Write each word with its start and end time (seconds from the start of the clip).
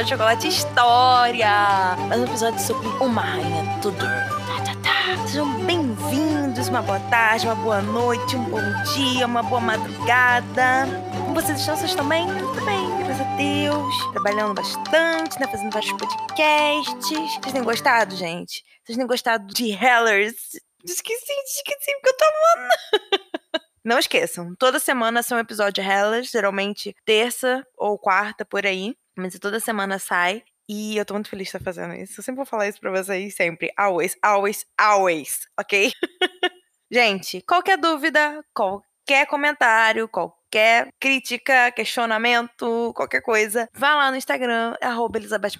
episódio 0.00 0.04
de 0.04 0.08
Chocolate 0.08 0.48
História! 0.48 1.96
Mais 2.08 2.20
um 2.20 2.24
episódio 2.24 2.60
sobre 2.60 2.88
uma 3.04 3.22
rainha 3.22 3.80
Tudor. 3.82 4.00
Tá, 4.00 4.64
tá, 4.64 4.74
tá. 4.82 5.26
Sejam 5.26 5.64
bem-vindos, 5.64 6.68
uma 6.68 6.80
boa 6.80 7.00
tarde, 7.10 7.46
uma 7.46 7.54
boa 7.54 7.82
noite, 7.82 8.36
um 8.36 8.44
bom 8.44 8.60
dia, 8.94 9.26
uma 9.26 9.42
boa 9.42 9.60
madrugada. 9.60 10.86
Como 11.12 11.34
vocês 11.34 11.60
estão? 11.60 11.76
Vocês 11.76 11.90
estão 11.90 12.08
bem? 12.08 12.26
Tudo 12.26 12.64
bem, 12.64 12.98
graças 13.04 13.20
a 13.20 13.36
Deus. 13.36 14.12
Trabalhando 14.12 14.54
bastante, 14.54 15.38
né? 15.38 15.46
Fazendo 15.46 15.72
vários 15.72 15.92
podcasts. 15.92 17.08
Vocês 17.08 17.52
têm 17.52 17.62
gostado, 17.62 18.16
gente? 18.16 18.64
Vocês 18.84 18.96
têm 18.96 19.06
gostado 19.06 19.52
de 19.52 19.70
Hellers? 19.70 20.36
Esqueci, 20.84 21.32
esqueci 21.44 21.92
porque 22.00 22.08
eu 22.08 22.16
tô 22.16 22.24
amando. 22.24 23.20
Não 23.82 23.98
esqueçam, 23.98 24.54
toda 24.58 24.78
semana 24.78 25.22
são 25.22 25.38
um 25.38 25.40
episódio 25.40 25.82
Hellas, 25.82 26.30
geralmente 26.30 26.94
terça 27.04 27.66
ou 27.78 27.98
quarta 27.98 28.44
por 28.44 28.66
aí, 28.66 28.94
mas 29.20 29.38
toda 29.38 29.60
semana 29.60 29.98
sai. 29.98 30.42
E 30.68 30.96
eu 30.96 31.04
tô 31.04 31.14
muito 31.14 31.28
feliz 31.28 31.46
de 31.46 31.56
estar 31.56 31.64
fazendo 31.64 31.94
isso. 31.94 32.20
Eu 32.20 32.24
sempre 32.24 32.36
vou 32.36 32.46
falar 32.46 32.68
isso 32.68 32.80
pra 32.80 32.92
vocês, 32.92 33.34
sempre. 33.34 33.72
Always, 33.76 34.16
always, 34.22 34.64
always, 34.78 35.48
ok? 35.58 35.92
Gente, 36.92 37.40
qualquer 37.42 37.76
dúvida, 37.76 38.44
qualquer 38.54 39.26
comentário, 39.26 40.08
qualquer 40.08 40.88
crítica, 40.98 41.70
questionamento, 41.72 42.92
qualquer 42.94 43.20
coisa, 43.20 43.68
vá 43.72 43.94
lá 43.94 44.10
no 44.10 44.16
Instagram, 44.16 44.74
arroba 44.80 45.18
Elizabeth 45.18 45.52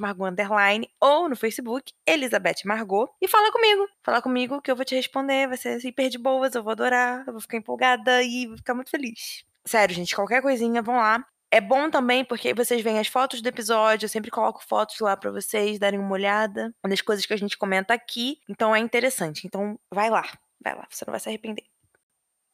ou 1.01 1.29
no 1.29 1.37
Facebook, 1.37 1.93
Elizabeth 2.07 2.63
Margot, 2.65 3.09
e 3.21 3.29
fala 3.29 3.53
comigo. 3.53 3.89
Fala 4.05 4.21
comigo 4.21 4.61
que 4.61 4.71
eu 4.71 4.77
vou 4.77 4.85
te 4.85 4.95
responder, 4.95 5.47
vai 5.47 5.57
ser 5.57 5.85
hiper 5.85 6.09
de 6.09 6.19
boas, 6.19 6.55
eu 6.55 6.63
vou 6.63 6.73
adorar, 6.73 7.25
eu 7.27 7.33
vou 7.33 7.41
ficar 7.41 7.57
empolgada 7.57 8.23
e 8.23 8.47
vou 8.47 8.57
ficar 8.57 8.75
muito 8.75 8.91
feliz. 8.91 9.45
Sério, 9.65 9.95
gente, 9.95 10.17
qualquer 10.17 10.43
coisinha, 10.43 10.83
vão 10.83 10.97
lá. 10.97 11.25
É 11.53 11.61
bom 11.61 11.91
também 11.91 12.25
porque 12.25 12.55
vocês 12.55 12.81
veem 12.81 12.99
as 12.99 13.09
fotos 13.09 13.43
do 13.43 13.49
episódio, 13.49 14.05
eu 14.05 14.09
sempre 14.09 14.31
coloco 14.31 14.65
fotos 14.65 14.99
lá 15.01 15.17
para 15.17 15.33
vocês 15.33 15.79
darem 15.79 15.99
uma 15.99 16.13
olhada 16.13 16.73
nas 16.87 17.01
coisas 17.01 17.27
que 17.27 17.35
a 17.35 17.37
gente 17.37 17.59
comenta 17.59 17.93
aqui, 17.93 18.39
então 18.49 18.75
é 18.75 18.79
interessante. 18.79 19.47
Então 19.47 19.79
vai 19.93 20.09
lá, 20.09 20.25
vai 20.63 20.77
lá, 20.77 20.87
você 20.89 21.05
não 21.05 21.11
vai 21.13 21.21
se 21.21 21.29
arrepender. 21.29 21.65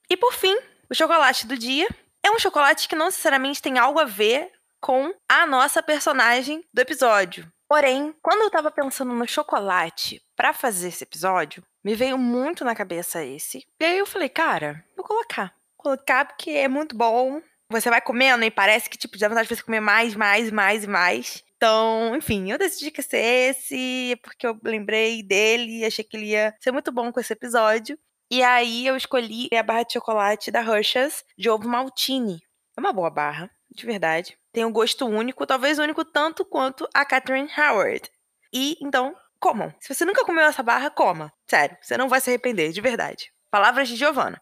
E 0.08 0.16
por 0.16 0.32
fim, 0.32 0.56
o 0.90 0.94
chocolate 0.94 1.46
do 1.46 1.58
dia 1.58 1.86
é 2.24 2.30
um 2.30 2.38
chocolate 2.38 2.88
que 2.88 2.96
não 2.96 3.06
necessariamente 3.06 3.60
tem 3.60 3.78
algo 3.78 3.98
a 3.98 4.04
ver 4.04 4.50
com 4.80 5.12
a 5.28 5.46
nossa 5.46 5.82
personagem 5.82 6.64
do 6.72 6.80
episódio. 6.80 7.50
Porém, 7.68 8.14
quando 8.22 8.42
eu 8.42 8.50
tava 8.50 8.70
pensando 8.70 9.12
no 9.12 9.26
chocolate 9.26 10.22
para 10.36 10.52
fazer 10.52 10.88
esse 10.88 11.02
episódio, 11.02 11.62
me 11.84 11.94
veio 11.94 12.16
muito 12.16 12.64
na 12.64 12.74
cabeça 12.74 13.24
esse. 13.24 13.66
E 13.80 13.84
aí 13.84 13.98
eu 13.98 14.06
falei, 14.06 14.28
cara, 14.28 14.84
vou 14.96 15.04
colocar. 15.04 15.54
Vou 15.76 15.84
colocar 15.94 16.24
porque 16.24 16.50
é 16.50 16.68
muito 16.68 16.96
bom. 16.96 17.42
Você 17.70 17.90
vai 17.90 18.00
comendo 18.00 18.44
e 18.44 18.50
parece 18.50 18.88
que, 18.88 18.96
tipo, 18.96 19.18
dá 19.18 19.28
vontade 19.28 19.48
de 19.48 19.56
você 19.56 19.62
comer 19.62 19.80
mais, 19.80 20.14
mais, 20.14 20.50
mais 20.50 20.84
e 20.84 20.86
mais. 20.86 21.44
Então, 21.56 22.14
enfim, 22.14 22.50
eu 22.50 22.58
decidi 22.58 22.90
que 22.90 23.00
ia 23.00 23.04
ser 23.04 23.50
esse, 23.50 24.18
porque 24.22 24.46
eu 24.46 24.58
lembrei 24.62 25.22
dele 25.22 25.78
e 25.78 25.84
achei 25.84 26.04
que 26.04 26.16
ele 26.16 26.26
ia 26.26 26.54
ser 26.60 26.70
muito 26.70 26.92
bom 26.92 27.10
com 27.10 27.18
esse 27.18 27.32
episódio. 27.32 27.98
E 28.30 28.42
aí 28.42 28.86
eu 28.86 28.96
escolhi 28.96 29.48
a 29.52 29.62
barra 29.62 29.84
de 29.84 29.94
chocolate 29.94 30.50
da 30.50 30.60
Hershey's 30.60 31.24
de 31.38 31.48
ovo 31.48 31.68
maltine. 31.68 32.40
É 32.76 32.80
uma 32.80 32.92
boa 32.92 33.10
barra, 33.10 33.50
de 33.70 33.86
verdade. 33.86 34.38
Tem 34.52 34.64
um 34.64 34.72
gosto 34.72 35.06
único, 35.06 35.46
talvez 35.46 35.78
único 35.78 36.04
tanto 36.04 36.44
quanto 36.44 36.88
a 36.92 37.04
Catherine 37.04 37.48
Howard. 37.56 38.10
E 38.52 38.76
então, 38.80 39.14
comam. 39.40 39.72
Se 39.80 39.94
você 39.94 40.04
nunca 40.04 40.24
comeu 40.24 40.44
essa 40.44 40.62
barra, 40.62 40.90
coma. 40.90 41.32
Sério, 41.48 41.76
você 41.80 41.96
não 41.96 42.08
vai 42.08 42.20
se 42.20 42.30
arrepender, 42.30 42.72
de 42.72 42.80
verdade. 42.80 43.32
Palavras 43.50 43.88
de 43.88 43.96
Giovanna. 43.96 44.40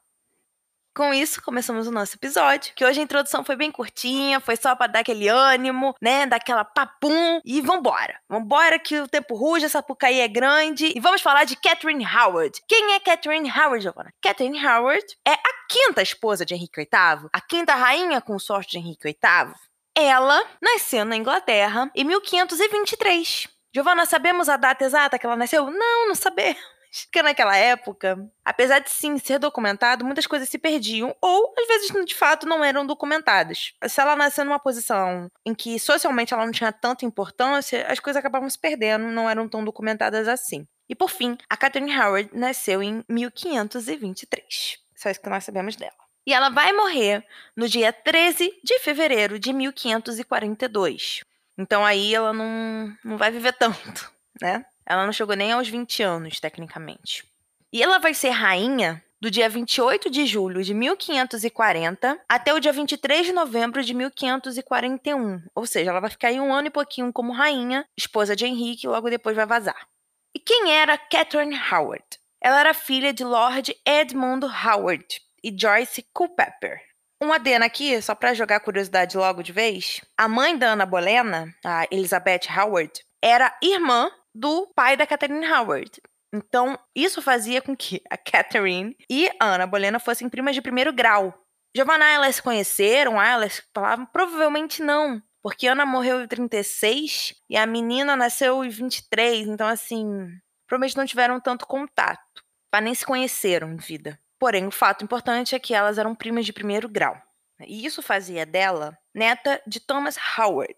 Com 0.97 1.13
isso, 1.13 1.43
começamos 1.43 1.89
o 1.89 1.91
nosso 1.91 2.15
episódio, 2.15 2.73
que 2.73 2.85
hoje 2.85 3.01
a 3.01 3.03
introdução 3.03 3.43
foi 3.43 3.57
bem 3.57 3.69
curtinha, 3.69 4.39
foi 4.39 4.55
só 4.55 4.77
para 4.77 4.93
dar 4.93 5.01
aquele 5.01 5.27
ânimo, 5.27 5.93
né, 6.01 6.25
daquela 6.25 6.65
papum, 6.65 7.41
e 7.45 7.61
vambora. 7.61 8.21
Vambora 8.29 8.79
que 8.79 9.01
o 9.01 9.09
tempo 9.09 9.35
ruge, 9.35 9.65
essa 9.65 9.83
pucaí 9.83 10.21
é 10.21 10.29
grande, 10.29 10.93
e 10.95 11.01
vamos 11.01 11.21
falar 11.21 11.43
de 11.43 11.57
Catherine 11.57 12.07
Howard. 12.07 12.63
Quem 12.69 12.95
é 12.95 13.01
Catherine 13.01 13.51
Howard, 13.51 13.83
Giovanna? 13.83 14.15
Catherine 14.23 14.65
Howard 14.65 15.05
é 15.27 15.33
a 15.33 15.67
quinta 15.69 16.01
esposa 16.01 16.47
de 16.47 16.55
Henrique 16.55 16.79
VIII, 16.79 17.29
a 17.33 17.41
quinta 17.41 17.75
rainha 17.75 18.21
consorte 18.21 18.71
de 18.71 18.79
Henrique 18.79 19.03
VIII. 19.03 19.53
Ela 19.97 20.47
nasceu 20.63 21.05
na 21.05 21.17
Inglaterra 21.17 21.91
em 21.93 22.05
1523. 22.05 23.49
Giovanna, 23.75 24.07
sabemos 24.07 24.49
a 24.49 24.57
data 24.57 24.85
exata 24.85 25.19
que 25.19 25.27
ela 25.27 25.35
nasceu? 25.35 25.69
Não, 25.69 26.07
não 26.07 26.15
sabemos. 26.15 26.74
Porque 27.03 27.23
naquela 27.23 27.57
época, 27.57 28.17
apesar 28.45 28.79
de 28.79 28.91
sim 28.91 29.19
ser 29.19 29.39
documentado, 29.39 30.05
muitas 30.05 30.27
coisas 30.27 30.49
se 30.49 30.59
perdiam 30.59 31.15
ou 31.21 31.53
às 31.59 31.67
vezes 31.67 32.05
de 32.07 32.15
fato 32.15 32.47
não 32.47 32.63
eram 32.63 32.87
documentadas. 32.87 33.73
Se 33.89 34.01
ela 34.01 34.15
nasceu 34.15 34.45
numa 34.45 34.61
posição 34.61 35.31
em 35.45 35.55
que 35.55 35.79
socialmente 35.79 36.33
ela 36.33 36.45
não 36.45 36.53
tinha 36.53 36.73
tanta 36.73 37.05
importância, 37.05 37.87
as 37.89 37.99
coisas 37.99 38.21
acabavam 38.21 38.49
se 38.49 38.59
perdendo, 38.59 39.07
não 39.07 39.29
eram 39.29 39.49
tão 39.49 39.65
documentadas 39.65 40.29
assim. 40.29 40.67
E 40.89 40.95
por 40.95 41.11
fim, 41.11 41.37
a 41.49 41.57
Catherine 41.57 41.97
Howard 41.99 42.31
nasceu 42.33 42.83
em 42.83 43.03
1523. 43.09 44.79
Só 44.95 45.11
isso 45.11 45.21
que 45.21 45.29
nós 45.29 45.45
sabemos 45.45 45.77
dela. 45.77 45.93
E 46.27 46.33
ela 46.33 46.49
vai 46.49 46.73
morrer 46.73 47.27
no 47.57 47.69
dia 47.69 47.93
13 47.93 48.61
de 48.63 48.79
fevereiro 48.79 49.39
de 49.39 49.53
1542. 49.53 51.21
Então 51.59 51.85
aí 51.85 52.15
ela 52.15 52.33
não, 52.33 52.97
não 53.05 53.17
vai 53.17 53.31
viver 53.31 53.53
tanto, 53.53 54.11
né? 54.41 54.65
Ela 54.87 55.05
não 55.05 55.13
chegou 55.13 55.35
nem 55.37 55.53
aos 55.53 55.69
20 55.69 56.03
anos, 56.03 56.41
tecnicamente. 56.41 57.25
E 57.73 57.83
ela 57.83 57.99
vai 57.99 58.15
ser 58.15 58.31
rainha 58.31 59.03
do 59.21 59.31
dia 59.31 59.49
28 59.49 60.11
de 60.11 60.27
julho 60.27 60.63
de 60.63 60.75
1540 60.75 62.21
até 62.29 62.53
o 62.53 62.61
dia 62.61 62.73
23 62.73 63.27
de 63.27 63.33
novembro 63.33 63.83
de 63.83 63.95
1541. 63.95 65.43
Ou 65.55 65.67
seja, 65.67 65.91
ela 65.91 66.01
vai 66.01 66.11
ficar 66.11 66.29
aí 66.29 66.39
um 66.39 66.53
ano 66.53 66.69
e 66.69 66.71
pouquinho 66.71 67.13
como 67.13 67.33
rainha, 67.33 67.87
esposa 67.97 68.37
de 68.37 68.45
Henrique, 68.45 68.87
e 68.87 68.91
logo 68.91 69.09
depois 69.09 69.35
vai 69.35 69.47
vazar. 69.47 69.89
E 70.35 70.39
quem 70.39 70.73
era 70.73 70.99
Catherine 70.99 71.59
Howard? 71.73 72.05
Ela 72.41 72.61
era 72.61 72.75
filha 72.75 73.15
de 73.15 73.25
Lord 73.25 73.75
Edmund 73.87 74.45
Howard 74.45 75.07
e 75.43 75.57
Joyce 75.59 76.05
Culpeper. 76.13 76.83
Um 77.19 77.33
adeno 77.33 77.65
aqui, 77.65 78.03
só 78.03 78.15
para 78.15 78.35
jogar 78.35 78.61
curiosidade 78.61 79.17
logo 79.17 79.43
de 79.43 79.53
vez. 79.53 80.03
A 80.19 80.29
mãe 80.29 80.59
da 80.59 80.73
Ana 80.73 80.85
Bolena, 80.85 81.55
a 81.65 81.87
Elizabeth 81.91 82.43
Howard, 82.55 82.93
era 83.23 83.57
irmã 83.63 84.11
do 84.35 84.67
pai 84.75 84.97
da 84.97 85.07
Catherine 85.07 85.47
Howard. 85.47 86.01
Então, 86.35 86.77
isso 86.95 87.23
fazia 87.23 87.63
com 87.63 87.77
que 87.77 88.03
a 88.11 88.17
Catherine 88.17 88.97
e 89.09 89.31
a 89.39 89.55
Ana 89.55 89.67
Bolena 89.67 90.01
fossem 90.01 90.29
primas 90.29 90.55
de 90.55 90.61
primeiro 90.61 90.93
grau. 90.93 91.33
Giovanna 91.77 92.05
elas 92.07 92.37
se 92.37 92.43
conheceram? 92.43 93.19
Ah, 93.19 93.29
elas 93.29 93.63
falavam 93.73 94.07
provavelmente 94.07 94.83
não. 94.83 95.23
Porque 95.43 95.69
Ana 95.69 95.85
morreu 95.85 96.23
em 96.23 96.27
36 96.27 97.35
e 97.51 97.57
a 97.57 97.67
menina 97.67 98.17
nasceu 98.17 98.65
em 98.65 98.69
23. 98.69 99.47
Então, 99.47 99.69
assim, 99.69 100.27
provavelmente 100.67 100.97
não 100.97 101.07
tiveram 101.07 101.41
tanto 101.41 101.67
contato. 101.67 102.43
Mas 102.73 102.83
nem 102.83 102.95
se 102.95 103.07
conheceram 103.07 103.73
em 103.73 103.77
vida. 103.77 104.19
Porém, 104.41 104.67
o 104.67 104.73
fato 104.73 105.05
importante 105.05 105.55
é 105.55 105.59
que 105.59 105.75
elas 105.75 105.99
eram 105.99 106.15
primas 106.15 106.45
de 106.45 106.53
primeiro 106.53 106.89
grau. 106.89 107.17
E 107.61 107.87
isso 107.87 108.03
fazia 108.03 108.45
dela 108.45 108.97
neta 109.15 109.63
de 109.67 109.79
Thomas 109.79 110.17
Howard. 110.37 110.75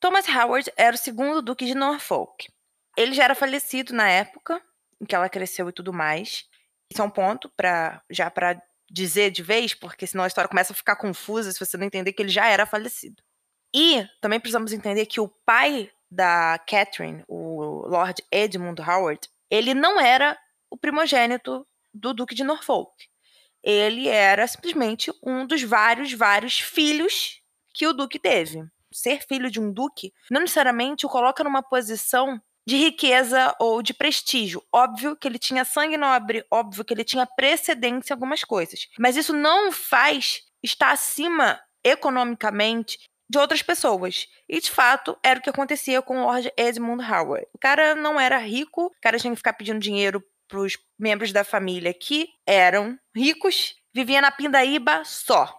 Thomas 0.00 0.28
Howard 0.28 0.70
era 0.76 0.94
o 0.94 0.98
segundo 0.98 1.42
duque 1.42 1.66
de 1.66 1.74
Norfolk. 1.74 2.46
Ele 3.00 3.14
já 3.14 3.24
era 3.24 3.34
falecido 3.34 3.94
na 3.94 4.06
época 4.10 4.60
em 5.00 5.06
que 5.06 5.14
ela 5.14 5.28
cresceu 5.28 5.66
e 5.70 5.72
tudo 5.72 5.90
mais. 5.90 6.44
Isso 6.90 7.00
é 7.00 7.04
um 7.04 7.08
ponto 7.10 7.48
para 7.48 8.02
já 8.10 8.30
para 8.30 8.60
dizer 8.90 9.30
de 9.30 9.42
vez, 9.42 9.72
porque 9.72 10.06
senão 10.06 10.24
a 10.24 10.26
história 10.26 10.48
começa 10.48 10.74
a 10.74 10.76
ficar 10.76 10.96
confusa 10.96 11.50
se 11.50 11.58
você 11.58 11.78
não 11.78 11.86
entender 11.86 12.12
que 12.12 12.20
ele 12.20 12.28
já 12.28 12.46
era 12.46 12.66
falecido. 12.66 13.22
E 13.74 14.06
também 14.20 14.38
precisamos 14.38 14.74
entender 14.74 15.06
que 15.06 15.18
o 15.18 15.28
pai 15.28 15.90
da 16.10 16.58
Catherine, 16.68 17.24
o 17.26 17.86
Lord 17.88 18.22
Edmund 18.30 18.82
Howard, 18.82 19.30
ele 19.48 19.72
não 19.72 19.98
era 19.98 20.36
o 20.68 20.76
primogênito 20.76 21.66
do 21.94 22.12
Duque 22.12 22.34
de 22.34 22.44
Norfolk. 22.44 23.08
Ele 23.62 24.08
era 24.08 24.46
simplesmente 24.46 25.10
um 25.24 25.46
dos 25.46 25.62
vários, 25.62 26.12
vários 26.12 26.60
filhos 26.60 27.40
que 27.72 27.86
o 27.86 27.94
Duque 27.94 28.18
teve. 28.18 28.62
Ser 28.92 29.22
filho 29.26 29.50
de 29.50 29.58
um 29.58 29.72
Duque 29.72 30.12
não 30.30 30.42
necessariamente 30.42 31.06
o 31.06 31.08
coloca 31.08 31.42
numa 31.42 31.62
posição 31.62 32.42
de 32.70 32.76
riqueza 32.76 33.52
ou 33.58 33.82
de 33.82 33.92
prestígio. 33.92 34.62
Óbvio 34.72 35.16
que 35.16 35.26
ele 35.26 35.40
tinha 35.40 35.64
sangue 35.64 35.96
nobre, 35.96 36.46
óbvio 36.48 36.84
que 36.84 36.94
ele 36.94 37.02
tinha 37.02 37.26
precedência 37.26 38.12
em 38.12 38.14
algumas 38.14 38.44
coisas. 38.44 38.86
Mas 38.96 39.16
isso 39.16 39.32
não 39.32 39.72
faz 39.72 40.42
estar 40.62 40.92
acima 40.92 41.60
economicamente 41.82 42.96
de 43.28 43.38
outras 43.38 43.60
pessoas. 43.60 44.28
E 44.48 44.60
de 44.60 44.70
fato 44.70 45.18
era 45.20 45.40
o 45.40 45.42
que 45.42 45.50
acontecia 45.50 46.00
com 46.00 46.18
o 46.18 46.26
Lord 46.26 46.52
Edmund 46.56 47.02
Howard. 47.02 47.44
O 47.52 47.58
cara 47.58 47.96
não 47.96 48.20
era 48.20 48.38
rico, 48.38 48.86
o 48.86 49.00
cara 49.02 49.18
tinha 49.18 49.32
que 49.32 49.38
ficar 49.38 49.54
pedindo 49.54 49.80
dinheiro 49.80 50.22
para 50.46 50.60
os 50.60 50.78
membros 50.96 51.32
da 51.32 51.42
família 51.42 51.92
que 51.92 52.28
eram 52.46 52.96
ricos, 53.16 53.74
vivia 53.92 54.20
na 54.20 54.30
pindaíba 54.30 55.04
só. 55.04 55.52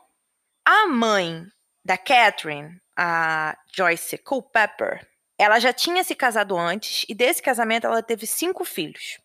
A 0.65 0.87
mãe 0.87 1.43
da 1.83 1.97
Catherine, 1.97 2.79
a 2.95 3.57
Joyce 3.75 4.17
Culpeper, 4.17 5.10
ela 5.41 5.59
já 5.59 5.73
tinha 5.73 6.03
se 6.03 6.13
casado 6.13 6.55
antes 6.55 7.03
e 7.09 7.15
desse 7.15 7.41
casamento 7.41 7.87
ela 7.87 8.03
teve 8.03 8.27
cinco 8.27 8.63
filhos. 8.63 9.19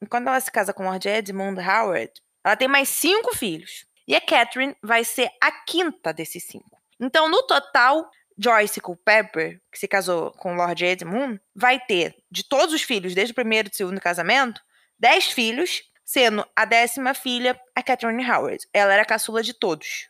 E 0.00 0.06
quando 0.06 0.28
ela 0.28 0.40
se 0.40 0.50
casa 0.50 0.72
com 0.72 0.84
o 0.84 0.86
Lord 0.88 1.06
Edmund 1.06 1.60
Howard, 1.60 2.10
ela 2.42 2.56
tem 2.56 2.66
mais 2.66 2.88
cinco 2.88 3.36
filhos. 3.36 3.84
E 4.08 4.16
a 4.16 4.22
Catherine 4.22 4.74
vai 4.82 5.04
ser 5.04 5.30
a 5.38 5.52
quinta 5.52 6.14
desses 6.14 6.44
cinco. 6.44 6.80
Então, 6.98 7.28
no 7.28 7.42
total, 7.42 8.10
Joyce 8.38 8.80
Culpepper, 8.80 9.60
que 9.70 9.78
se 9.78 9.86
casou 9.86 10.32
com 10.32 10.54
Lord 10.54 10.82
Edmund, 10.82 11.38
vai 11.54 11.78
ter, 11.78 12.16
de 12.30 12.42
todos 12.42 12.74
os 12.74 12.80
filhos, 12.80 13.14
desde 13.14 13.32
o 13.32 13.34
primeiro 13.34 13.68
e 13.70 13.76
segundo 13.76 14.00
casamento, 14.00 14.62
dez 14.98 15.26
filhos, 15.26 15.82
sendo 16.02 16.42
a 16.56 16.64
décima 16.64 17.12
filha 17.12 17.60
a 17.74 17.82
Catherine 17.82 18.24
Howard. 18.24 18.66
Ela 18.72 18.94
era 18.94 19.02
a 19.02 19.06
caçula 19.06 19.42
de 19.42 19.52
todos. 19.52 20.08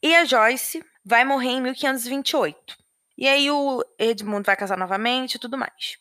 E 0.00 0.14
a 0.14 0.24
Joyce 0.24 0.80
vai 1.04 1.24
morrer 1.24 1.50
em 1.50 1.60
1528. 1.60 2.85
E 3.16 3.26
aí 3.26 3.50
o 3.50 3.82
Edmund 3.98 4.44
vai 4.44 4.56
casar 4.56 4.76
novamente 4.76 5.34
e 5.34 5.38
tudo 5.38 5.56
mais. 5.56 5.98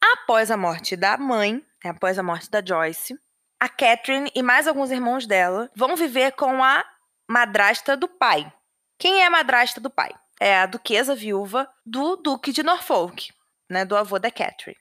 Após 0.00 0.50
a 0.50 0.56
morte 0.56 0.96
da 0.96 1.16
mãe, 1.16 1.54
né, 1.84 1.90
após 1.90 2.18
a 2.18 2.22
morte 2.22 2.50
da 2.50 2.64
Joyce, 2.64 3.18
a 3.58 3.68
Catherine 3.68 4.30
e 4.34 4.42
mais 4.42 4.66
alguns 4.66 4.90
irmãos 4.90 5.26
dela 5.26 5.70
vão 5.76 5.94
viver 5.96 6.32
com 6.32 6.64
a 6.64 6.84
madrasta 7.28 7.96
do 7.96 8.08
pai. 8.08 8.50
Quem 8.98 9.22
é 9.22 9.26
a 9.26 9.30
madrasta 9.30 9.80
do 9.80 9.90
pai? 9.90 10.10
É 10.40 10.58
a 10.58 10.66
duquesa 10.66 11.14
viúva 11.14 11.68
do 11.84 12.16
Duque 12.16 12.52
de 12.52 12.62
Norfolk, 12.62 13.30
né, 13.68 13.84
do 13.84 13.94
avô 13.96 14.18
da 14.18 14.30
Catherine. 14.30 14.78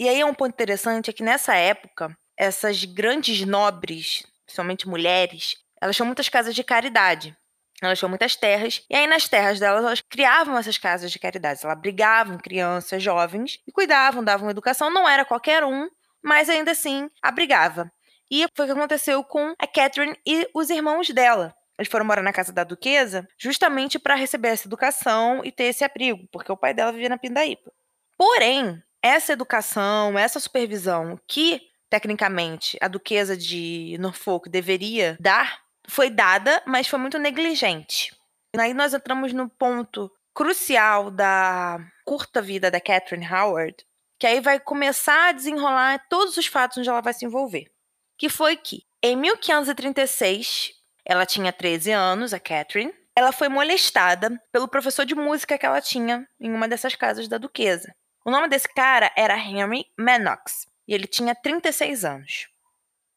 E 0.00 0.08
aí 0.08 0.20
é 0.20 0.24
um 0.24 0.34
ponto 0.34 0.52
interessante 0.52 1.10
é 1.10 1.12
que 1.12 1.22
nessa 1.22 1.54
época, 1.54 2.16
essas 2.36 2.84
grandes 2.84 3.46
nobres, 3.46 4.26
principalmente 4.46 4.88
mulheres, 4.88 5.56
elas 5.80 5.94
tinham 5.94 6.06
muitas 6.06 6.28
casas 6.28 6.54
de 6.54 6.64
caridade. 6.64 7.36
Elas 7.80 7.98
tinham 7.98 8.08
muitas 8.08 8.36
terras, 8.36 8.84
e 8.88 8.94
aí 8.94 9.06
nas 9.06 9.28
terras 9.28 9.58
delas 9.58 9.84
elas 9.84 10.00
criavam 10.00 10.56
essas 10.56 10.78
casas 10.78 11.10
de 11.10 11.18
caridade. 11.18 11.60
Elas 11.62 11.76
abrigavam 11.76 12.38
crianças, 12.38 13.02
jovens, 13.02 13.58
e 13.66 13.72
cuidavam, 13.72 14.22
davam 14.22 14.50
educação. 14.50 14.90
Não 14.90 15.08
era 15.08 15.24
qualquer 15.24 15.64
um, 15.64 15.88
mas 16.22 16.48
ainda 16.48 16.70
assim 16.70 17.08
abrigava. 17.20 17.90
E 18.30 18.46
foi 18.56 18.64
o 18.64 18.68
que 18.68 18.78
aconteceu 18.78 19.22
com 19.24 19.54
a 19.58 19.66
Catherine 19.66 20.16
e 20.26 20.48
os 20.54 20.70
irmãos 20.70 21.10
dela. 21.10 21.54
Eles 21.78 21.90
foram 21.90 22.04
morar 22.04 22.22
na 22.22 22.32
casa 22.32 22.52
da 22.52 22.64
duquesa 22.64 23.26
justamente 23.36 23.98
para 23.98 24.14
receber 24.14 24.48
essa 24.48 24.68
educação 24.68 25.42
e 25.44 25.50
ter 25.50 25.64
esse 25.64 25.84
abrigo, 25.84 26.28
porque 26.30 26.52
o 26.52 26.56
pai 26.56 26.72
dela 26.72 26.92
vivia 26.92 27.08
na 27.08 27.18
Pindaíba. 27.18 27.72
Porém, 28.16 28.80
essa 29.02 29.32
educação, 29.32 30.16
essa 30.16 30.38
supervisão 30.38 31.18
que, 31.26 31.60
tecnicamente, 31.90 32.78
a 32.80 32.86
duquesa 32.86 33.36
de 33.36 33.96
Norfolk 33.98 34.48
deveria 34.48 35.16
dar 35.18 35.60
foi 35.86 36.10
dada, 36.10 36.62
mas 36.66 36.88
foi 36.88 36.98
muito 36.98 37.18
negligente. 37.18 38.14
Aí 38.56 38.74
nós 38.74 38.92
entramos 38.92 39.32
no 39.32 39.48
ponto 39.48 40.10
crucial 40.34 41.10
da 41.10 41.78
curta 42.04 42.40
vida 42.40 42.70
da 42.70 42.80
Catherine 42.80 43.26
Howard, 43.26 43.76
que 44.18 44.26
aí 44.26 44.40
vai 44.40 44.60
começar 44.60 45.28
a 45.28 45.32
desenrolar 45.32 46.06
todos 46.08 46.36
os 46.36 46.46
fatos 46.46 46.78
onde 46.78 46.88
ela 46.88 47.00
vai 47.00 47.12
se 47.12 47.24
envolver. 47.24 47.70
Que 48.16 48.28
foi 48.28 48.56
que, 48.56 48.82
em 49.02 49.16
1536, 49.16 50.72
ela 51.04 51.26
tinha 51.26 51.52
13 51.52 51.90
anos, 51.92 52.32
a 52.32 52.38
Catherine, 52.38 52.94
ela 53.16 53.32
foi 53.32 53.48
molestada 53.48 54.40
pelo 54.50 54.68
professor 54.68 55.04
de 55.04 55.14
música 55.14 55.58
que 55.58 55.66
ela 55.66 55.80
tinha 55.80 56.26
em 56.40 56.52
uma 56.52 56.68
dessas 56.68 56.94
casas 56.94 57.28
da 57.28 57.36
duquesa. 57.36 57.94
O 58.24 58.30
nome 58.30 58.48
desse 58.48 58.68
cara 58.68 59.10
era 59.16 59.36
Henry 59.36 59.86
Manox, 59.98 60.66
e 60.86 60.94
ele 60.94 61.06
tinha 61.06 61.34
36 61.34 62.04
anos. 62.04 62.51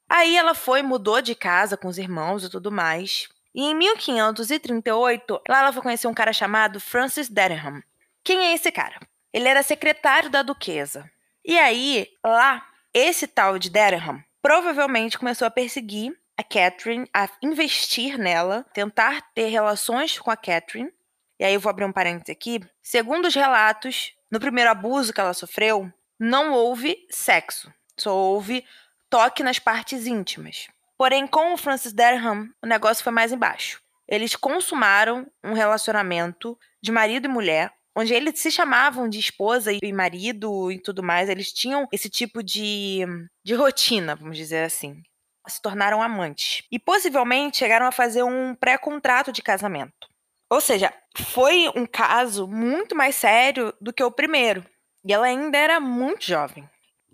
Aí 0.10 0.36
ela 0.36 0.54
foi, 0.54 0.82
mudou 0.82 1.22
de 1.22 1.36
casa 1.36 1.76
com 1.76 1.88
os 1.88 1.98
irmãos 1.98 2.44
e 2.44 2.50
tudo 2.50 2.72
mais. 2.72 3.28
E 3.54 3.64
em 3.64 3.74
1538, 3.74 5.42
lá 5.48 5.60
ela 5.60 5.74
foi 5.74 5.82
conhecer 5.82 6.08
um 6.08 6.14
cara 6.14 6.34
chamado 6.34 6.80
Francis 6.80 7.30
Derham. 7.30 7.82
Quem 8.24 8.48
é 8.48 8.54
esse 8.54 8.72
cara? 8.72 9.00
Ele 9.34 9.48
era 9.48 9.64
secretário 9.64 10.30
da 10.30 10.42
duquesa. 10.42 11.10
E 11.44 11.58
aí, 11.58 12.08
lá, 12.24 12.66
esse 12.94 13.28
tal 13.28 13.60
de 13.60 13.70
Derham 13.70 14.24
provavelmente 14.42 15.18
começou 15.18 15.48
a 15.48 15.52
perseguir 15.52 16.16
a 16.38 16.44
Catherine, 16.44 17.10
a 17.14 17.30
investir 17.42 18.18
nela, 18.18 18.66
tentar 18.74 19.22
ter 19.34 19.48
relações 19.48 20.20
com 20.20 20.30
a 20.30 20.38
Catherine. 20.38 20.92
E 21.40 21.44
aí 21.44 21.54
eu 21.54 21.60
vou 21.60 21.70
abrir 21.70 21.86
um 21.86 21.92
parênteses 21.92 22.30
aqui. 22.30 22.62
Segundo 22.82 23.26
os 23.26 23.36
relatos, 23.36 24.14
no 24.30 24.40
primeiro 24.40 24.70
abuso 24.70 25.14
que 25.14 25.20
ela 25.20 25.34
sofreu, 25.34 25.92
não 26.20 26.54
houve 26.54 26.98
sexo. 27.10 27.74
Só 27.98 28.16
houve 28.16 28.66
toque 29.16 29.44
nas 29.44 29.58
partes 29.58 30.06
íntimas. 30.06 30.68
Porém, 30.98 31.26
com 31.26 31.54
o 31.54 31.58
Francis 31.58 31.94
Derham, 31.94 32.50
o 32.62 32.68
negócio 32.68 33.02
foi 33.02 33.14
mais 33.14 33.32
embaixo. 33.32 33.80
Eles 34.10 34.36
consumaram 34.36 35.26
um 35.42 35.54
relacionamento 35.54 36.60
de 36.84 36.92
marido 36.92 37.24
e 37.24 37.30
mulher, 37.30 37.72
onde 37.96 38.14
eles 38.14 38.38
se 38.38 38.52
chamavam 38.52 39.08
de 39.08 39.18
esposa 39.18 39.72
e 39.72 39.94
marido 39.94 40.70
e 40.70 40.82
tudo 40.82 41.02
mais. 41.02 41.30
Eles 41.30 41.54
tinham 41.54 41.88
esse 41.94 42.10
tipo 42.10 42.44
de, 42.44 43.06
de 43.42 43.54
rotina, 43.54 44.18
vamos 44.18 44.36
dizer 44.36 44.66
assim. 44.66 45.02
Se 45.48 45.62
tornaram 45.62 46.02
amantes. 46.02 46.64
E 46.70 46.78
possivelmente 46.78 47.56
chegaram 47.56 47.86
a 47.86 47.94
fazer 47.94 48.24
um 48.24 48.54
pré-contrato 48.54 49.32
de 49.32 49.42
casamento. 49.42 50.10
Ou 50.50 50.60
seja, 50.60 50.94
foi 51.16 51.72
um 51.74 51.86
caso 51.86 52.50
muito 52.50 52.94
mais 52.94 53.16
sério 53.16 53.74
do 53.80 53.94
que 53.94 54.04
o 54.04 54.12
primeiro. 54.12 54.66
E 55.06 55.14
ela 55.14 55.28
ainda 55.28 55.58
era 55.58 55.80
muito 55.80 56.26
jovem. 56.26 56.70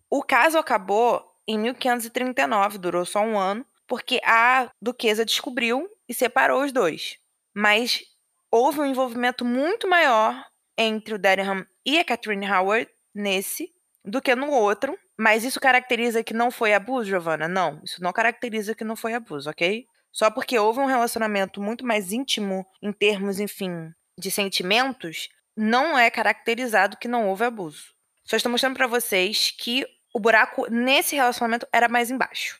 O 0.09 0.23
caso 0.23 0.57
acabou 0.57 1.30
em 1.47 1.57
1539, 1.59 2.77
durou 2.77 3.05
só 3.05 3.21
um 3.21 3.37
ano, 3.37 3.65
porque 3.87 4.21
a 4.23 4.71
duquesa 4.81 5.25
descobriu 5.25 5.89
e 6.07 6.13
separou 6.13 6.63
os 6.63 6.71
dois. 6.71 7.17
Mas 7.53 8.03
houve 8.49 8.79
um 8.79 8.85
envolvimento 8.85 9.43
muito 9.43 9.87
maior 9.87 10.45
entre 10.77 11.13
o 11.13 11.19
Derham 11.19 11.65
e 11.85 11.99
a 11.99 12.05
Catherine 12.05 12.49
Howard 12.49 12.89
nesse 13.13 13.69
do 14.03 14.21
que 14.21 14.33
no 14.35 14.49
outro. 14.51 14.97
Mas 15.17 15.43
isso 15.43 15.59
caracteriza 15.59 16.23
que 16.23 16.33
não 16.33 16.49
foi 16.49 16.73
abuso, 16.73 17.09
Giovanna? 17.09 17.47
Não, 17.47 17.81
isso 17.83 18.01
não 18.01 18.11
caracteriza 18.11 18.73
que 18.73 18.83
não 18.83 18.95
foi 18.95 19.13
abuso, 19.13 19.49
ok? 19.49 19.85
Só 20.11 20.31
porque 20.31 20.57
houve 20.57 20.79
um 20.79 20.85
relacionamento 20.85 21.61
muito 21.61 21.85
mais 21.85 22.11
íntimo 22.11 22.65
em 22.81 22.91
termos, 22.91 23.39
enfim, 23.39 23.91
de 24.17 24.31
sentimentos, 24.31 25.29
não 25.55 25.97
é 25.97 26.09
caracterizado 26.09 26.97
que 26.97 27.07
não 27.07 27.29
houve 27.29 27.45
abuso. 27.45 27.93
Só 28.23 28.35
estou 28.35 28.51
mostrando 28.51 28.75
para 28.75 28.87
vocês 28.87 29.51
que 29.51 29.85
o 30.13 30.19
buraco 30.19 30.69
nesse 30.69 31.15
relacionamento 31.15 31.67
era 31.71 31.87
mais 31.87 32.11
embaixo. 32.11 32.59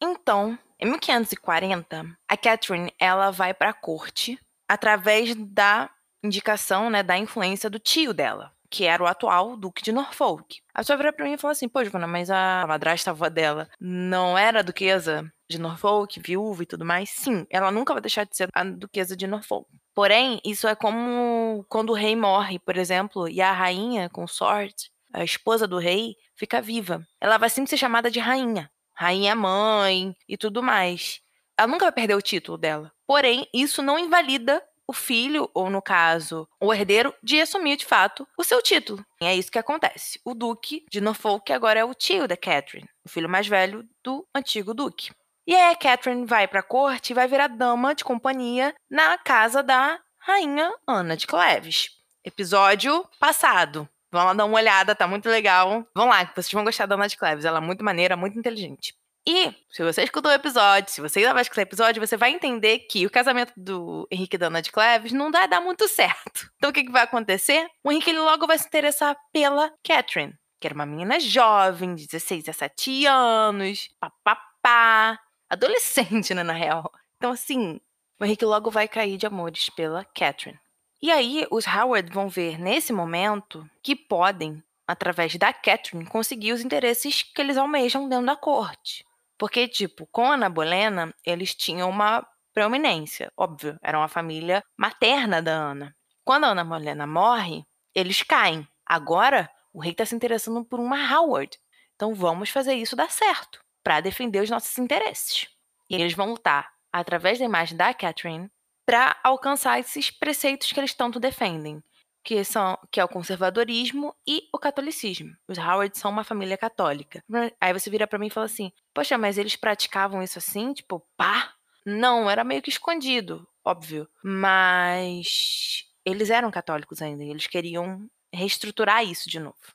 Então, 0.00 0.58
em 0.78 0.86
1540, 0.86 2.06
a 2.28 2.36
Catherine 2.36 2.92
ela 3.00 3.30
vai 3.30 3.52
para 3.52 3.70
a 3.70 3.74
corte 3.74 4.38
através 4.68 5.34
da 5.34 5.90
indicação, 6.22 6.90
né, 6.90 7.02
da 7.02 7.16
influência 7.16 7.68
do 7.68 7.78
tio 7.78 8.12
dela, 8.12 8.52
que 8.70 8.84
era 8.84 9.02
o 9.02 9.06
atual 9.06 9.56
Duque 9.56 9.82
de 9.82 9.92
Norfolk. 9.92 10.60
A 10.74 10.80
pessoa 10.80 10.96
vira 10.96 11.12
pra 11.12 11.24
mim 11.24 11.32
e 11.32 11.38
fala 11.38 11.52
assim: 11.52 11.68
Pô, 11.68 11.82
Giovana, 11.82 12.06
mas 12.06 12.30
a 12.30 12.64
madrasta 12.66 13.10
avó 13.10 13.28
dela 13.28 13.68
não 13.80 14.36
era 14.36 14.62
duquesa 14.62 15.30
de 15.50 15.58
Norfolk, 15.58 16.20
viúva 16.20 16.62
e 16.62 16.66
tudo 16.66 16.84
mais? 16.84 17.10
Sim, 17.10 17.46
ela 17.50 17.70
nunca 17.70 17.92
vai 17.92 18.02
deixar 18.02 18.24
de 18.24 18.36
ser 18.36 18.48
a 18.52 18.62
duquesa 18.62 19.16
de 19.16 19.26
Norfolk. 19.26 19.68
Porém, 19.94 20.40
isso 20.44 20.68
é 20.68 20.76
como 20.76 21.64
quando 21.68 21.90
o 21.90 21.94
rei 21.94 22.14
morre, 22.14 22.58
por 22.60 22.76
exemplo, 22.76 23.28
e 23.28 23.40
a 23.40 23.50
rainha, 23.50 24.08
consorte, 24.10 24.92
a 25.12 25.24
esposa 25.24 25.66
do 25.66 25.78
rei, 25.78 26.16
fica 26.36 26.60
viva. 26.60 27.06
Ela 27.20 27.38
vai 27.38 27.50
sempre 27.50 27.70
ser 27.70 27.76
chamada 27.76 28.10
de 28.10 28.18
rainha. 28.18 28.70
Rainha 28.94 29.34
mãe 29.34 30.14
e 30.28 30.36
tudo 30.36 30.62
mais. 30.62 31.20
Ela 31.56 31.68
nunca 31.68 31.86
vai 31.86 31.92
perder 31.92 32.14
o 32.14 32.22
título 32.22 32.58
dela. 32.58 32.92
Porém, 33.06 33.48
isso 33.52 33.82
não 33.82 33.98
invalida 33.98 34.62
o 34.86 34.92
filho, 34.92 35.50
ou 35.52 35.68
no 35.68 35.82
caso, 35.82 36.48
o 36.58 36.72
herdeiro, 36.72 37.14
de 37.22 37.40
assumir 37.40 37.76
de 37.76 37.84
fato 37.84 38.26
o 38.38 38.42
seu 38.42 38.62
título. 38.62 39.04
E 39.20 39.26
é 39.26 39.36
isso 39.36 39.52
que 39.52 39.58
acontece. 39.58 40.18
O 40.24 40.34
Duque 40.34 40.86
de 40.90 41.00
Norfolk 41.00 41.52
agora 41.52 41.80
é 41.80 41.84
o 41.84 41.94
tio 41.94 42.26
da 42.26 42.36
Catherine, 42.36 42.88
o 43.04 43.08
filho 43.08 43.28
mais 43.28 43.46
velho 43.46 43.86
do 44.02 44.26
antigo 44.34 44.72
Duque. 44.72 45.10
E 45.46 45.54
aí 45.54 45.72
a 45.72 45.76
Catherine 45.76 46.24
vai 46.24 46.48
para 46.48 46.60
a 46.60 46.62
corte 46.62 47.10
e 47.10 47.14
vai 47.14 47.28
virar 47.28 47.48
dama 47.48 47.94
de 47.94 48.02
companhia 48.02 48.74
na 48.90 49.18
casa 49.18 49.62
da 49.62 50.00
rainha 50.18 50.72
Ana 50.86 51.16
de 51.16 51.26
Cleves. 51.26 51.90
Episódio 52.24 53.06
passado. 53.20 53.88
Vão 54.10 54.24
lá 54.24 54.32
dar 54.32 54.44
uma 54.44 54.56
olhada, 54.56 54.94
tá 54.94 55.06
muito 55.06 55.28
legal. 55.28 55.86
Vão 55.94 56.08
lá, 56.08 56.24
que 56.24 56.34
vocês 56.34 56.52
vão 56.52 56.64
gostar 56.64 56.86
da 56.86 56.94
Ana 56.94 57.08
de 57.08 57.16
Cleves. 57.16 57.44
Ela 57.44 57.58
é 57.58 57.60
muito 57.60 57.84
maneira, 57.84 58.16
muito 58.16 58.38
inteligente. 58.38 58.94
E, 59.26 59.54
se 59.70 59.82
você 59.82 60.02
escutou 60.04 60.30
o 60.30 60.34
episódio, 60.34 60.90
se 60.90 61.02
você 61.02 61.18
ainda 61.18 61.34
vai 61.34 61.42
escutar 61.42 61.60
o 61.60 61.64
episódio, 61.64 62.00
você 62.00 62.16
vai 62.16 62.30
entender 62.30 62.78
que 62.90 63.04
o 63.04 63.10
casamento 63.10 63.52
do 63.54 64.08
Henrique 64.10 64.36
e 64.36 64.38
da 64.38 64.46
Ana 64.46 64.62
de 64.62 64.72
Cleves 64.72 65.12
não 65.12 65.30
vai 65.30 65.46
dar 65.46 65.60
muito 65.60 65.86
certo. 65.86 66.48
Então, 66.56 66.70
o 66.70 66.72
que, 66.72 66.82
que 66.82 66.90
vai 66.90 67.02
acontecer? 67.02 67.68
O 67.84 67.92
Henrique 67.92 68.10
ele 68.10 68.20
logo 68.20 68.46
vai 68.46 68.58
se 68.58 68.66
interessar 68.66 69.14
pela 69.32 69.70
Catherine, 69.84 70.34
que 70.58 70.66
era 70.66 70.74
uma 70.74 70.86
menina 70.86 71.20
jovem, 71.20 71.94
de 71.94 72.06
16, 72.06 72.44
17 72.44 73.06
anos, 73.06 73.88
papapá, 74.00 75.20
adolescente, 75.48 76.34
né, 76.34 76.42
na 76.42 76.54
real. 76.54 76.90
Então, 77.16 77.32
assim, 77.32 77.78
o 78.18 78.24
Henrique 78.24 78.44
logo 78.44 78.70
vai 78.70 78.88
cair 78.88 79.16
de 79.18 79.26
amores 79.26 79.68
pela 79.70 80.04
Catherine. 80.06 80.58
E 81.00 81.12
aí, 81.12 81.46
os 81.50 81.64
Howard 81.66 82.12
vão 82.12 82.28
ver 82.28 82.58
nesse 82.58 82.92
momento 82.92 83.68
que 83.82 83.94
podem, 83.94 84.62
através 84.86 85.36
da 85.36 85.52
Catherine, 85.52 86.04
conseguir 86.04 86.52
os 86.52 86.60
interesses 86.60 87.22
que 87.22 87.40
eles 87.40 87.56
almejam 87.56 88.08
dentro 88.08 88.26
da 88.26 88.36
corte. 88.36 89.04
Porque, 89.38 89.68
tipo, 89.68 90.08
com 90.10 90.32
a 90.32 90.34
Ana 90.34 90.50
Bolena, 90.50 91.14
eles 91.24 91.54
tinham 91.54 91.88
uma 91.88 92.26
preeminência, 92.52 93.30
óbvio, 93.36 93.78
era 93.80 93.96
uma 93.96 94.08
família 94.08 94.64
materna 94.76 95.40
da 95.40 95.52
Ana. 95.52 95.94
Quando 96.24 96.44
a 96.44 96.48
Ana 96.48 96.64
Bolena 96.64 97.06
morre, 97.06 97.62
eles 97.94 98.24
caem. 98.24 98.66
Agora, 98.84 99.48
o 99.72 99.80
rei 99.80 99.92
está 99.92 100.04
se 100.04 100.16
interessando 100.16 100.64
por 100.64 100.80
uma 100.80 101.14
Howard. 101.14 101.56
Então 101.94 102.12
vamos 102.12 102.50
fazer 102.50 102.74
isso 102.74 102.96
dar 102.96 103.10
certo, 103.10 103.60
para 103.84 104.00
defender 104.00 104.42
os 104.42 104.50
nossos 104.50 104.76
interesses. 104.76 105.46
E 105.88 105.94
eles 105.94 106.14
vão 106.14 106.30
lutar 106.30 106.68
através 106.92 107.38
da 107.38 107.44
imagem 107.44 107.76
da 107.76 107.94
Catherine, 107.94 108.50
para 108.88 109.18
alcançar 109.22 109.78
esses 109.78 110.10
preceitos 110.10 110.72
que 110.72 110.80
eles 110.80 110.94
tanto 110.94 111.20
defendem, 111.20 111.84
que 112.24 112.42
são 112.42 112.78
que 112.90 112.98
é 112.98 113.04
o 113.04 113.08
conservadorismo 113.08 114.14
e 114.26 114.48
o 114.50 114.58
catolicismo. 114.58 115.36
Os 115.46 115.58
Howard 115.58 115.98
são 115.98 116.10
uma 116.10 116.24
família 116.24 116.56
católica. 116.56 117.22
Aí 117.60 117.74
você 117.74 117.90
vira 117.90 118.06
para 118.06 118.18
mim 118.18 118.28
e 118.28 118.30
fala 118.30 118.46
assim: 118.46 118.72
"Poxa, 118.94 119.18
mas 119.18 119.36
eles 119.36 119.56
praticavam 119.56 120.22
isso 120.22 120.38
assim, 120.38 120.72
tipo, 120.72 121.06
pá?" 121.18 121.52
Não, 121.84 122.30
era 122.30 122.42
meio 122.42 122.62
que 122.62 122.70
escondido, 122.70 123.46
óbvio, 123.62 124.08
mas 124.24 125.84
eles 126.02 126.30
eram 126.30 126.50
católicos 126.50 127.02
ainda, 127.02 127.22
e 127.22 127.28
eles 127.28 127.46
queriam 127.46 128.08
reestruturar 128.34 129.04
isso 129.04 129.28
de 129.28 129.38
novo. 129.38 129.74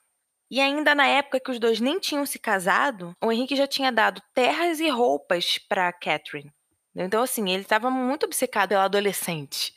E 0.50 0.60
ainda 0.60 0.92
na 0.92 1.06
época 1.06 1.38
que 1.38 1.52
os 1.52 1.60
dois 1.60 1.78
nem 1.78 2.00
tinham 2.00 2.26
se 2.26 2.40
casado, 2.40 3.14
o 3.22 3.30
Henrique 3.30 3.54
já 3.54 3.68
tinha 3.68 3.92
dado 3.92 4.20
terras 4.34 4.80
e 4.80 4.88
roupas 4.88 5.56
para 5.68 5.92
Catherine. 5.92 6.52
Então, 6.94 7.22
assim, 7.22 7.50
ele 7.50 7.62
estava 7.62 7.90
muito 7.90 8.26
obcecado 8.26 8.70
pela 8.70 8.84
adolescente. 8.84 9.74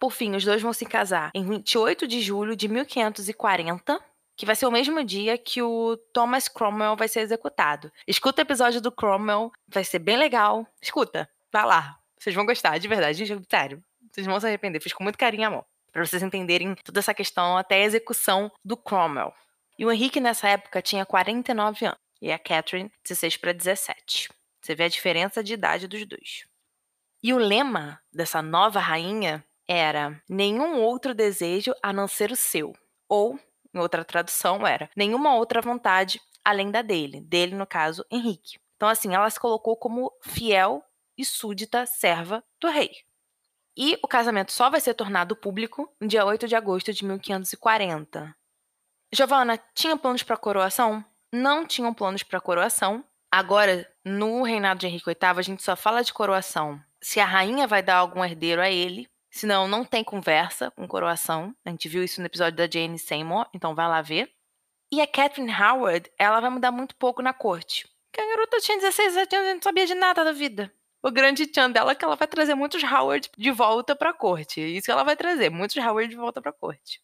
Por 0.00 0.12
fim, 0.12 0.34
os 0.34 0.44
dois 0.44 0.62
vão 0.62 0.72
se 0.72 0.86
casar 0.86 1.30
em 1.34 1.44
28 1.44 2.06
de 2.06 2.20
julho 2.20 2.56
de 2.56 2.68
1540, 2.68 4.00
que 4.36 4.46
vai 4.46 4.54
ser 4.54 4.66
o 4.66 4.70
mesmo 4.70 5.02
dia 5.04 5.36
que 5.36 5.60
o 5.60 5.96
Thomas 6.12 6.48
Cromwell 6.48 6.96
vai 6.96 7.08
ser 7.08 7.20
executado. 7.20 7.92
Escuta 8.06 8.42
o 8.42 8.44
episódio 8.44 8.80
do 8.80 8.92
Cromwell, 8.92 9.50
vai 9.66 9.84
ser 9.84 9.98
bem 9.98 10.16
legal. 10.16 10.66
Escuta, 10.80 11.28
vai 11.52 11.64
lá. 11.64 11.98
Vocês 12.16 12.34
vão 12.34 12.46
gostar, 12.46 12.78
de 12.78 12.86
verdade, 12.86 13.24
gente, 13.24 13.46
sério. 13.48 13.82
Vocês 14.10 14.26
vão 14.26 14.38
se 14.38 14.46
arrepender, 14.46 14.80
fiz 14.80 14.92
com 14.92 15.02
muito 15.02 15.18
carinho 15.18 15.42
e 15.42 15.44
amor. 15.44 15.64
Pra 15.92 16.04
vocês 16.04 16.22
entenderem 16.22 16.74
toda 16.76 17.00
essa 17.00 17.14
questão 17.14 17.56
até 17.56 17.76
a 17.76 17.84
execução 17.84 18.50
do 18.64 18.76
Cromwell. 18.76 19.32
E 19.78 19.84
o 19.84 19.90
Henrique 19.90 20.20
nessa 20.20 20.48
época 20.48 20.82
tinha 20.82 21.04
49 21.04 21.86
anos 21.86 21.98
e 22.20 22.32
a 22.32 22.38
Catherine 22.38 22.90
16 23.04 23.36
para 23.36 23.52
17. 23.52 24.28
Você 24.68 24.74
vê 24.74 24.84
a 24.84 24.88
diferença 24.88 25.42
de 25.42 25.54
idade 25.54 25.88
dos 25.88 26.04
dois. 26.04 26.44
E 27.22 27.32
o 27.32 27.38
lema 27.38 28.02
dessa 28.12 28.42
nova 28.42 28.78
rainha 28.78 29.42
era 29.66 30.22
nenhum 30.28 30.82
outro 30.82 31.14
desejo 31.14 31.74
a 31.82 31.90
não 31.90 32.06
ser 32.06 32.30
o 32.30 32.36
seu. 32.36 32.76
Ou, 33.08 33.40
em 33.72 33.78
outra 33.78 34.04
tradução, 34.04 34.66
era 34.66 34.90
nenhuma 34.94 35.34
outra 35.34 35.62
vontade 35.62 36.20
além 36.44 36.70
da 36.70 36.82
dele. 36.82 37.22
Dele, 37.22 37.54
no 37.54 37.66
caso, 37.66 38.04
Henrique. 38.10 38.58
Então, 38.76 38.90
assim, 38.90 39.14
ela 39.14 39.30
se 39.30 39.40
colocou 39.40 39.74
como 39.74 40.12
fiel 40.20 40.84
e 41.16 41.24
súdita 41.24 41.86
serva 41.86 42.44
do 42.60 42.68
rei. 42.68 42.90
E 43.74 43.98
o 44.02 44.06
casamento 44.06 44.52
só 44.52 44.68
vai 44.68 44.82
ser 44.82 44.92
tornado 44.92 45.34
público 45.34 45.90
no 45.98 46.06
dia 46.06 46.26
8 46.26 46.46
de 46.46 46.54
agosto 46.54 46.92
de 46.92 47.06
1540. 47.06 48.36
Giovanna, 49.10 49.56
tinha 49.74 49.96
planos 49.96 50.22
para 50.22 50.36
coroação? 50.36 51.02
Não 51.32 51.64
tinham 51.64 51.94
planos 51.94 52.22
para 52.22 52.38
coroação. 52.38 53.02
Agora, 53.30 53.86
no 54.04 54.42
reinado 54.42 54.80
de 54.80 54.86
Henrique 54.86 55.06
VIII, 55.06 55.38
a 55.38 55.42
gente 55.42 55.62
só 55.62 55.76
fala 55.76 56.02
de 56.02 56.12
coroação 56.12 56.80
se 57.00 57.20
a 57.20 57.24
rainha 57.24 57.66
vai 57.66 57.82
dar 57.82 57.96
algum 57.96 58.24
herdeiro 58.24 58.60
a 58.60 58.70
ele. 58.70 59.08
Senão, 59.30 59.68
não 59.68 59.84
tem 59.84 60.02
conversa 60.02 60.70
com 60.70 60.88
coroação. 60.88 61.54
A 61.64 61.70
gente 61.70 61.88
viu 61.88 62.02
isso 62.02 62.20
no 62.20 62.26
episódio 62.26 62.56
da 62.56 62.68
Jane 62.68 62.98
Seymour, 62.98 63.46
então 63.54 63.74
vai 63.74 63.86
lá 63.86 64.00
ver. 64.00 64.32
E 64.90 65.00
a 65.00 65.06
Catherine 65.06 65.52
Howard, 65.52 66.10
ela 66.18 66.40
vai 66.40 66.50
mudar 66.50 66.72
muito 66.72 66.96
pouco 66.96 67.20
na 67.20 67.34
corte. 67.34 67.86
Porque 68.10 68.20
a 68.20 68.26
garota 68.26 68.58
tinha 68.58 68.78
16 68.78 69.16
anos 69.16 69.28
e 69.32 69.54
não 69.54 69.62
sabia 69.62 69.86
de 69.86 69.94
nada 69.94 70.24
da 70.24 70.32
vida. 70.32 70.72
O 71.02 71.10
grande 71.10 71.46
tchan 71.46 71.70
dela 71.70 71.92
é 71.92 71.94
que 71.94 72.04
ela 72.04 72.16
vai 72.16 72.26
trazer 72.26 72.54
muitos 72.54 72.82
Howard 72.82 73.30
de 73.36 73.50
volta 73.50 73.94
pra 73.94 74.14
corte. 74.14 74.60
É 74.60 74.66
isso 74.66 74.86
que 74.86 74.90
ela 74.90 75.04
vai 75.04 75.14
trazer, 75.14 75.50
muitos 75.50 75.76
Howard 75.76 76.08
de 76.08 76.16
volta 76.16 76.40
pra 76.40 76.52
corte. 76.52 77.00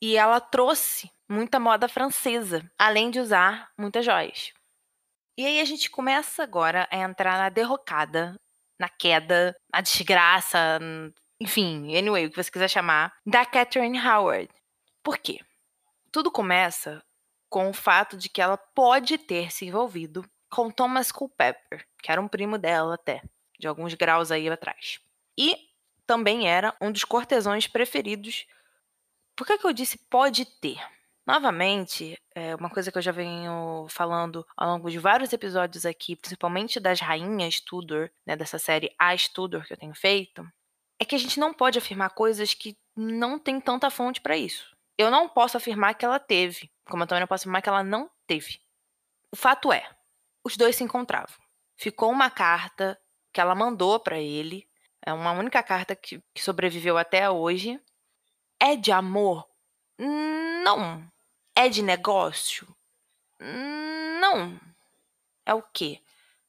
E 0.00 0.16
ela 0.16 0.40
trouxe 0.40 1.10
muita 1.28 1.58
moda 1.58 1.88
francesa, 1.88 2.70
além 2.78 3.10
de 3.10 3.18
usar 3.18 3.70
muitas 3.78 4.04
joias. 4.04 4.52
E 5.36 5.46
aí 5.46 5.60
a 5.60 5.64
gente 5.64 5.90
começa 5.90 6.42
agora 6.42 6.86
a 6.90 6.96
entrar 6.96 7.38
na 7.38 7.48
derrocada, 7.48 8.38
na 8.78 8.88
queda, 8.88 9.56
na 9.72 9.80
desgraça, 9.80 10.78
enfim, 11.40 11.96
anyway, 11.96 12.26
o 12.26 12.30
que 12.30 12.36
você 12.36 12.50
quiser 12.50 12.68
chamar, 12.68 13.12
da 13.26 13.44
Catherine 13.44 13.98
Howard. 13.98 14.48
Por 15.02 15.18
quê? 15.18 15.40
Tudo 16.10 16.30
começa 16.30 17.02
com 17.48 17.68
o 17.68 17.72
fato 17.72 18.16
de 18.16 18.28
que 18.28 18.40
ela 18.40 18.56
pode 18.56 19.18
ter 19.18 19.50
se 19.50 19.66
envolvido 19.66 20.24
com 20.50 20.70
Thomas 20.70 21.10
Culpeper, 21.10 21.86
que 22.02 22.12
era 22.12 22.20
um 22.20 22.28
primo 22.28 22.58
dela 22.58 22.94
até, 22.94 23.22
de 23.58 23.66
alguns 23.66 23.94
graus 23.94 24.30
aí 24.30 24.48
atrás. 24.48 25.00
E 25.36 25.56
também 26.06 26.48
era 26.48 26.76
um 26.80 26.92
dos 26.92 27.04
cortesões 27.04 27.66
preferidos. 27.66 28.46
Por 29.34 29.46
que, 29.46 29.58
que 29.58 29.66
eu 29.66 29.72
disse 29.72 29.98
pode 30.10 30.44
ter? 30.44 30.78
Novamente, 31.26 32.20
é 32.34 32.54
uma 32.56 32.68
coisa 32.68 32.90
que 32.90 32.98
eu 32.98 33.02
já 33.02 33.12
venho 33.12 33.86
falando 33.88 34.44
ao 34.56 34.68
longo 34.68 34.90
de 34.90 34.98
vários 34.98 35.32
episódios 35.32 35.86
aqui, 35.86 36.16
principalmente 36.16 36.80
das 36.80 37.00
rainhas 37.00 37.60
Tudor, 37.60 38.10
né, 38.26 38.34
dessa 38.34 38.58
série 38.58 38.92
As 38.98 39.28
Tudor 39.28 39.64
que 39.64 39.72
eu 39.72 39.76
tenho 39.76 39.94
feito, 39.94 40.44
é 40.98 41.04
que 41.04 41.14
a 41.14 41.18
gente 41.18 41.38
não 41.38 41.54
pode 41.54 41.78
afirmar 41.78 42.10
coisas 42.10 42.54
que 42.54 42.76
não 42.96 43.38
tem 43.38 43.60
tanta 43.60 43.88
fonte 43.88 44.20
para 44.20 44.36
isso. 44.36 44.76
Eu 44.98 45.10
não 45.10 45.28
posso 45.28 45.56
afirmar 45.56 45.94
que 45.94 46.04
ela 46.04 46.18
teve, 46.18 46.70
como 46.84 47.04
eu 47.04 47.06
também 47.06 47.20
não 47.20 47.28
posso 47.28 47.42
afirmar 47.42 47.62
que 47.62 47.68
ela 47.68 47.84
não 47.84 48.10
teve. 48.26 48.60
O 49.30 49.36
fato 49.36 49.72
é, 49.72 49.88
os 50.44 50.56
dois 50.56 50.74
se 50.76 50.84
encontravam. 50.84 51.36
Ficou 51.76 52.10
uma 52.10 52.30
carta 52.30 53.00
que 53.32 53.40
ela 53.40 53.54
mandou 53.54 53.98
para 53.98 54.18
ele, 54.18 54.68
é 55.04 55.12
uma 55.12 55.32
única 55.32 55.62
carta 55.62 55.96
que, 55.96 56.22
que 56.34 56.42
sobreviveu 56.42 56.98
até 56.98 57.30
hoje. 57.30 57.80
É 58.60 58.76
de 58.76 58.92
amor? 58.92 59.48
Não. 59.98 61.06
É 61.56 61.68
de 61.68 61.82
negócio? 61.82 62.66
Não. 63.40 64.58
É 65.44 65.54
o 65.54 65.62
quê? 65.62 66.00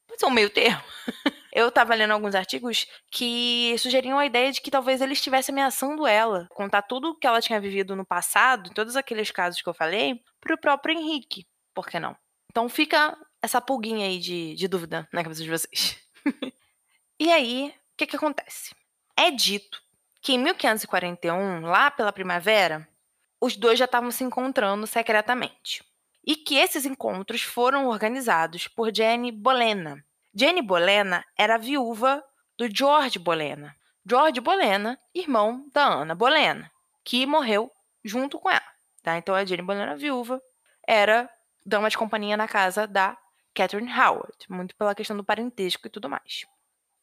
Pode 0.07 0.19
ser 0.19 0.25
um 0.25 0.31
meio 0.31 0.49
termo. 0.49 0.83
Eu 1.51 1.71
tava 1.71 1.93
lendo 1.93 2.11
alguns 2.11 2.33
artigos 2.33 2.87
que 3.11 3.75
sugeriam 3.77 4.17
a 4.17 4.25
ideia 4.25 4.51
de 4.51 4.59
que 4.59 4.71
talvez 4.71 5.01
ele 5.01 5.13
estivesse 5.13 5.51
ameaçando 5.51 6.07
ela, 6.07 6.47
contar 6.49 6.81
tudo 6.81 7.09
o 7.09 7.15
que 7.15 7.27
ela 7.27 7.41
tinha 7.41 7.61
vivido 7.61 7.95
no 7.95 8.05
passado, 8.05 8.71
todos 8.73 8.95
aqueles 8.95 9.29
casos 9.29 9.61
que 9.61 9.69
eu 9.69 9.73
falei, 9.73 10.19
pro 10.41 10.57
próprio 10.57 10.97
Henrique. 10.97 11.45
Por 11.73 11.87
que 11.87 11.99
não? 11.99 12.15
Então 12.49 12.67
fica 12.67 13.15
essa 13.41 13.61
pulguinha 13.61 14.07
aí 14.07 14.19
de, 14.19 14.55
de 14.55 14.67
dúvida 14.67 15.07
na 15.11 15.21
cabeça 15.23 15.43
de 15.43 15.49
vocês. 15.49 15.97
e 17.19 17.31
aí, 17.31 17.69
o 17.69 17.97
que 17.97 18.07
que 18.07 18.15
acontece? 18.15 18.75
É 19.15 19.29
dito 19.29 19.81
que 20.21 20.33
em 20.33 20.39
1541, 20.39 21.61
lá 21.61 21.91
pela 21.91 22.13
primavera, 22.13 22.87
os 23.43 23.57
dois 23.57 23.77
já 23.77 23.83
estavam 23.83 24.09
se 24.09 24.23
encontrando 24.23 24.87
secretamente. 24.87 25.83
E 26.25 26.33
que 26.33 26.55
esses 26.55 26.85
encontros 26.85 27.41
foram 27.41 27.87
organizados 27.87 28.69
por 28.69 28.95
Jenny 28.95 29.33
Bolena. 29.33 30.01
Jenny 30.33 30.61
Bolena 30.61 31.25
era 31.37 31.57
viúva 31.57 32.23
do 32.57 32.73
George 32.73 33.19
Bolena. 33.19 33.75
George 34.05 34.39
Bolena, 34.39 34.97
irmão 35.13 35.69
da 35.73 35.83
Ana 35.83 36.15
Bolena, 36.15 36.71
que 37.03 37.25
morreu 37.25 37.69
junto 38.01 38.39
com 38.39 38.49
ela. 38.49 38.63
Tá? 39.01 39.17
Então 39.17 39.35
a 39.35 39.43
Jenny 39.43 39.61
Bolena, 39.61 39.97
viúva, 39.97 40.41
era 40.87 41.29
dama 41.65 41.89
de 41.89 41.97
companhia 41.97 42.37
na 42.37 42.47
casa 42.47 42.87
da 42.87 43.17
Catherine 43.53 43.91
Howard, 43.91 44.37
muito 44.47 44.73
pela 44.73 44.95
questão 44.95 45.17
do 45.17 45.23
parentesco 45.23 45.85
e 45.85 45.89
tudo 45.89 46.09
mais. 46.09 46.45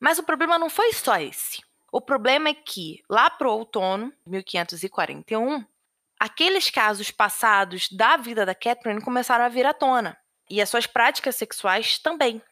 Mas 0.00 0.18
o 0.18 0.22
problema 0.22 0.58
não 0.58 0.70
foi 0.70 0.94
só 0.94 1.18
esse. 1.18 1.62
O 1.92 2.00
problema 2.00 2.48
é 2.48 2.54
que, 2.54 3.02
lá 3.10 3.28
pro 3.28 3.52
outono, 3.52 4.10
1541, 4.24 5.66
aqueles 6.20 6.68
casos 6.68 7.10
passados 7.10 7.88
da 7.90 8.18
vida 8.18 8.44
da 8.44 8.54
Catherine 8.54 9.00
começaram 9.00 9.44
a 9.44 9.48
vir 9.48 9.64
à 9.64 9.72
tona. 9.72 10.16
E 10.50 10.60
as 10.60 10.68
suas 10.68 10.86
práticas 10.86 11.36
sexuais 11.36 11.98
também. 11.98 12.42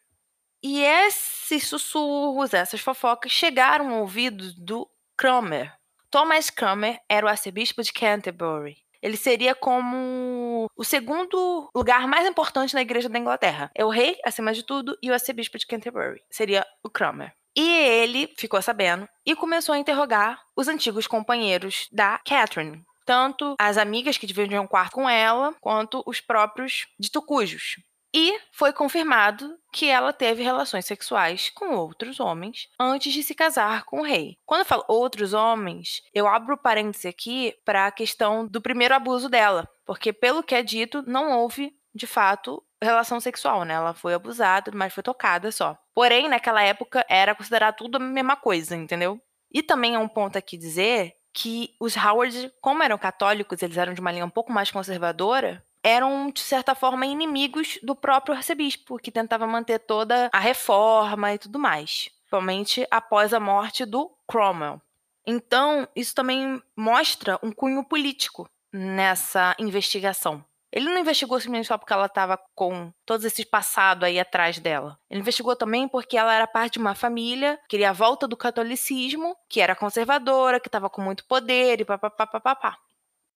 E 0.63 0.83
esses 0.83 1.69
sussurros, 1.69 2.55
essas 2.55 2.81
fofocas, 2.81 3.31
chegaram 3.31 3.91
ao 3.91 4.01
ouvido 4.01 4.53
do 4.57 4.89
Cromer. 5.17 5.73
Thomas 6.11 6.49
Cromer 6.49 6.99
era 7.09 7.27
o 7.27 7.29
arcebispo 7.29 7.83
de 7.83 7.93
Canterbury. 7.93 8.77
Ele 9.01 9.17
seria 9.17 9.55
como 9.55 10.67
o 10.77 10.85
segundo 10.85 11.71
lugar 11.75 12.09
mais 12.09 12.27
importante 12.27 12.75
na 12.75 12.81
igreja 12.81 13.09
da 13.09 13.19
Inglaterra. 13.19 13.71
É 13.75 13.85
o 13.85 13.91
rei, 13.91 14.19
acima 14.25 14.53
de 14.53 14.65
tudo, 14.65 14.97
e 15.03 15.11
o 15.11 15.13
arcebispo 15.13 15.59
de 15.59 15.67
Canterbury. 15.67 16.21
Seria 16.31 16.67
o 16.83 16.91
Cromer. 16.91 17.33
E 17.55 17.69
ele 17.69 18.33
ficou 18.37 18.61
sabendo 18.63 19.09
e 19.25 19.37
começou 19.37 19.75
a 19.75 19.79
interrogar 19.79 20.41
os 20.57 20.69
antigos 20.69 21.07
companheiros 21.07 21.89
da 21.93 22.19
Catherine, 22.19 22.85
tanto 23.09 23.55
as 23.59 23.79
amigas 23.79 24.19
que 24.19 24.27
dividiam 24.27 24.65
um 24.65 24.67
quarto 24.67 24.93
com 24.93 25.09
ela, 25.09 25.55
quanto 25.63 26.03
os 26.05 26.21
próprios 26.21 26.87
ditucujos. 27.01 27.77
E 28.15 28.39
foi 28.53 28.71
confirmado 28.71 29.59
que 29.73 29.89
ela 29.89 30.13
teve 30.13 30.43
relações 30.43 30.85
sexuais 30.85 31.49
com 31.49 31.75
outros 31.75 32.21
homens 32.21 32.69
antes 32.79 33.11
de 33.11 33.23
se 33.23 33.35
casar 33.35 33.85
com 33.85 34.01
o 34.01 34.05
rei. 34.05 34.37
Quando 34.45 34.61
eu 34.61 34.67
falo 34.67 34.85
outros 34.89 35.33
homens, 35.33 36.03
eu 36.13 36.27
abro 36.27 36.59
parênteses 36.59 37.07
aqui 37.07 37.55
para 37.65 37.87
a 37.87 37.91
questão 37.91 38.47
do 38.47 38.61
primeiro 38.61 38.95
abuso 38.95 39.31
dela, 39.31 39.67
porque 39.87 40.13
pelo 40.13 40.43
que 40.43 40.55
é 40.55 40.63
dito, 40.63 41.03
não 41.07 41.39
houve 41.39 41.73
de 41.95 42.07
fato 42.07 42.63
relação 42.83 43.21
sexual, 43.21 43.65
né? 43.65 43.73
Ela 43.73 43.95
foi 43.95 44.13
abusada, 44.13 44.71
mas 44.75 44.93
foi 44.93 45.03
tocada 45.03 45.51
só. 45.51 45.79
Porém, 45.95 46.29
naquela 46.29 46.63
época 46.63 47.07
era 47.09 47.35
considerado 47.35 47.77
tudo 47.77 47.97
a 47.97 48.01
mesma 48.01 48.37
coisa, 48.37 48.77
entendeu? 48.77 49.19
E 49.51 49.63
também 49.63 49.95
é 49.95 49.99
um 49.99 50.09
ponto 50.09 50.37
aqui 50.37 50.59
dizer 50.59 51.15
que 51.33 51.75
os 51.79 51.97
Howard, 51.97 52.53
como 52.61 52.83
eram 52.83 52.99
católicos, 52.99 53.63
eles 53.63 53.77
eram 53.77 53.95
de 53.95 54.01
uma 54.01 54.13
linha 54.13 54.25
um 54.25 54.31
pouco 54.31 54.53
mais 54.53 54.71
conservadora, 54.71 55.63
eram, 55.83 56.31
de 56.31 56.41
certa 56.41 56.75
forma, 56.75 57.07
inimigos 57.07 57.79
do 57.83 57.95
próprio 57.95 58.35
arcebispo, 58.35 58.99
que 58.99 59.11
tentava 59.11 59.47
manter 59.47 59.79
toda 59.79 60.29
a 60.33 60.39
reforma 60.39 61.33
e 61.33 61.39
tudo 61.39 61.59
mais. 61.59 62.11
principalmente 62.29 62.87
após 62.91 63.33
a 63.33 63.41
morte 63.41 63.87
do 63.87 64.11
Cromwell. 64.27 64.83
Então, 65.27 65.89
isso 65.97 66.15
também 66.15 66.63
mostra 66.77 67.39
um 67.43 67.51
cunho 67.51 67.83
político 67.83 68.49
nessa 68.73 69.55
investigação. 69.59 70.45
Ele 70.71 70.87
não 70.87 70.99
investigou 70.99 71.41
simplesmente 71.41 71.69
só 71.69 71.79
porque 71.79 71.93
ela 71.93 72.07
estava 72.07 72.39
com 72.55 72.93
todos 73.07 73.25
esses 73.25 73.45
passados 73.45 74.05
aí 74.05 74.21
atrás 74.21 74.59
dela. 74.59 74.99
Ele 75.09 75.21
investigou 75.21 75.57
também 75.57 75.89
porque 75.89 76.17
ela 76.17 76.35
era 76.35 76.47
parte 76.47 76.75
de 76.75 76.79
uma 76.79 76.95
família, 76.95 77.59
queria 77.69 77.91
a 77.91 77.95
volta 77.95 78.29
do 78.29 78.37
catolicismo, 78.37 79.35
que 79.49 79.61
era 79.61 79.75
conservadora, 79.75 80.61
que 80.61 80.69
estava 80.69 80.91
com 80.91 81.01
muito 81.01 81.25
poder 81.25 81.81
e 81.81 81.85
papapá. 81.85 82.77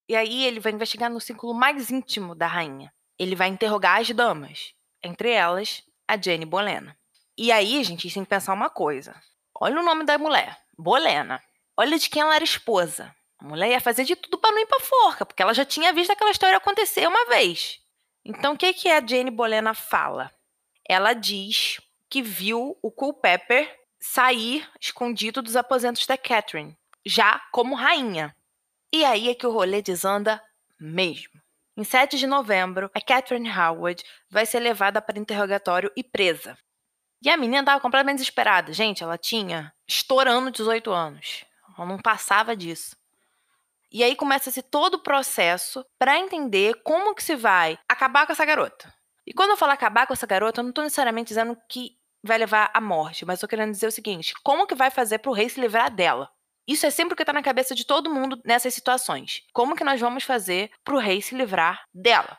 E 0.08 0.14
aí 0.14 0.44
ele 0.44 0.60
vai 0.60 0.72
investigar 0.72 1.10
no 1.10 1.20
círculo 1.20 1.54
mais 1.54 1.90
íntimo 1.90 2.34
da 2.34 2.46
rainha. 2.46 2.92
Ele 3.18 3.34
vai 3.34 3.48
interrogar 3.48 4.00
as 4.00 4.10
damas, 4.10 4.74
entre 5.02 5.30
elas 5.30 5.82
a 6.06 6.20
Jenny 6.20 6.44
Bolena. 6.44 6.96
E 7.36 7.50
aí, 7.50 7.82
gente, 7.82 8.00
a 8.00 8.02
gente 8.02 8.14
tem 8.14 8.24
que 8.24 8.28
pensar 8.28 8.52
uma 8.52 8.68
coisa. 8.68 9.14
Olha 9.58 9.80
o 9.80 9.84
nome 9.84 10.04
da 10.04 10.18
mulher, 10.18 10.58
Bolena. 10.76 11.42
Olha 11.76 11.98
de 11.98 12.10
quem 12.10 12.20
ela 12.20 12.34
era 12.34 12.44
esposa. 12.44 13.14
A 13.42 13.44
mulher 13.44 13.70
ia 13.70 13.80
fazer 13.80 14.04
de 14.04 14.14
tudo 14.14 14.38
para 14.38 14.52
não 14.52 14.60
ir 14.60 14.66
pra 14.66 14.78
forca, 14.78 15.26
porque 15.26 15.42
ela 15.42 15.52
já 15.52 15.64
tinha 15.64 15.92
visto 15.92 16.12
aquela 16.12 16.30
história 16.30 16.56
acontecer 16.56 17.08
uma 17.08 17.26
vez. 17.26 17.80
Então, 18.24 18.54
o 18.54 18.56
que, 18.56 18.72
que 18.72 18.88
a 18.88 19.04
Jane 19.04 19.32
Bolena 19.32 19.74
fala? 19.74 20.30
Ela 20.88 21.12
diz 21.12 21.80
que 22.08 22.22
viu 22.22 22.78
o 22.80 22.90
Culpepper 22.92 23.68
sair 23.98 24.68
escondido 24.80 25.42
dos 25.42 25.56
aposentos 25.56 26.06
da 26.06 26.16
Catherine, 26.16 26.78
já 27.04 27.40
como 27.50 27.74
rainha. 27.74 28.32
E 28.92 29.04
aí 29.04 29.28
é 29.28 29.34
que 29.34 29.46
o 29.46 29.50
rolê 29.50 29.82
desanda 29.82 30.40
mesmo. 30.78 31.42
Em 31.76 31.82
7 31.82 32.16
de 32.16 32.28
novembro, 32.28 32.92
a 32.94 33.00
Catherine 33.00 33.50
Howard 33.50 34.04
vai 34.30 34.46
ser 34.46 34.60
levada 34.60 35.02
para 35.02 35.18
interrogatório 35.18 35.90
e 35.96 36.04
presa. 36.04 36.56
E 37.20 37.28
a 37.28 37.36
menina 37.36 37.60
estava 37.60 37.80
completamente 37.80 38.18
desesperada. 38.18 38.72
Gente, 38.72 39.02
ela 39.02 39.18
tinha 39.18 39.72
estourando 39.88 40.50
18 40.52 40.92
anos. 40.92 41.44
Ela 41.76 41.88
não 41.88 41.98
passava 41.98 42.54
disso. 42.54 43.01
E 43.92 44.02
aí 44.02 44.16
começa-se 44.16 44.62
todo 44.62 44.94
o 44.94 45.02
processo 45.02 45.84
para 45.98 46.18
entender 46.18 46.80
como 46.82 47.14
que 47.14 47.22
se 47.22 47.36
vai 47.36 47.78
acabar 47.86 48.24
com 48.24 48.32
essa 48.32 48.44
garota. 48.44 48.92
E 49.26 49.34
quando 49.34 49.50
eu 49.50 49.56
falo 49.56 49.72
acabar 49.72 50.06
com 50.06 50.14
essa 50.14 50.26
garota, 50.26 50.60
eu 50.60 50.62
não 50.62 50.70
estou 50.70 50.82
necessariamente 50.82 51.28
dizendo 51.28 51.56
que 51.68 51.98
vai 52.24 52.38
levar 52.38 52.70
à 52.72 52.80
morte, 52.80 53.26
mas 53.26 53.34
estou 53.34 53.48
querendo 53.48 53.70
dizer 53.70 53.86
o 53.86 53.92
seguinte: 53.92 54.32
como 54.42 54.66
que 54.66 54.74
vai 54.74 54.90
fazer 54.90 55.18
para 55.18 55.30
o 55.30 55.34
rei 55.34 55.48
se 55.48 55.60
livrar 55.60 55.94
dela? 55.94 56.30
Isso 56.66 56.86
é 56.86 56.90
sempre 56.90 57.12
o 57.12 57.16
que 57.16 57.22
está 57.22 57.34
na 57.34 57.42
cabeça 57.42 57.74
de 57.74 57.84
todo 57.84 58.12
mundo 58.12 58.40
nessas 58.44 58.72
situações. 58.72 59.42
Como 59.52 59.76
que 59.76 59.84
nós 59.84 60.00
vamos 60.00 60.24
fazer 60.24 60.70
para 60.82 60.94
o 60.94 60.98
rei 60.98 61.20
se 61.20 61.34
livrar 61.34 61.84
dela? 61.92 62.38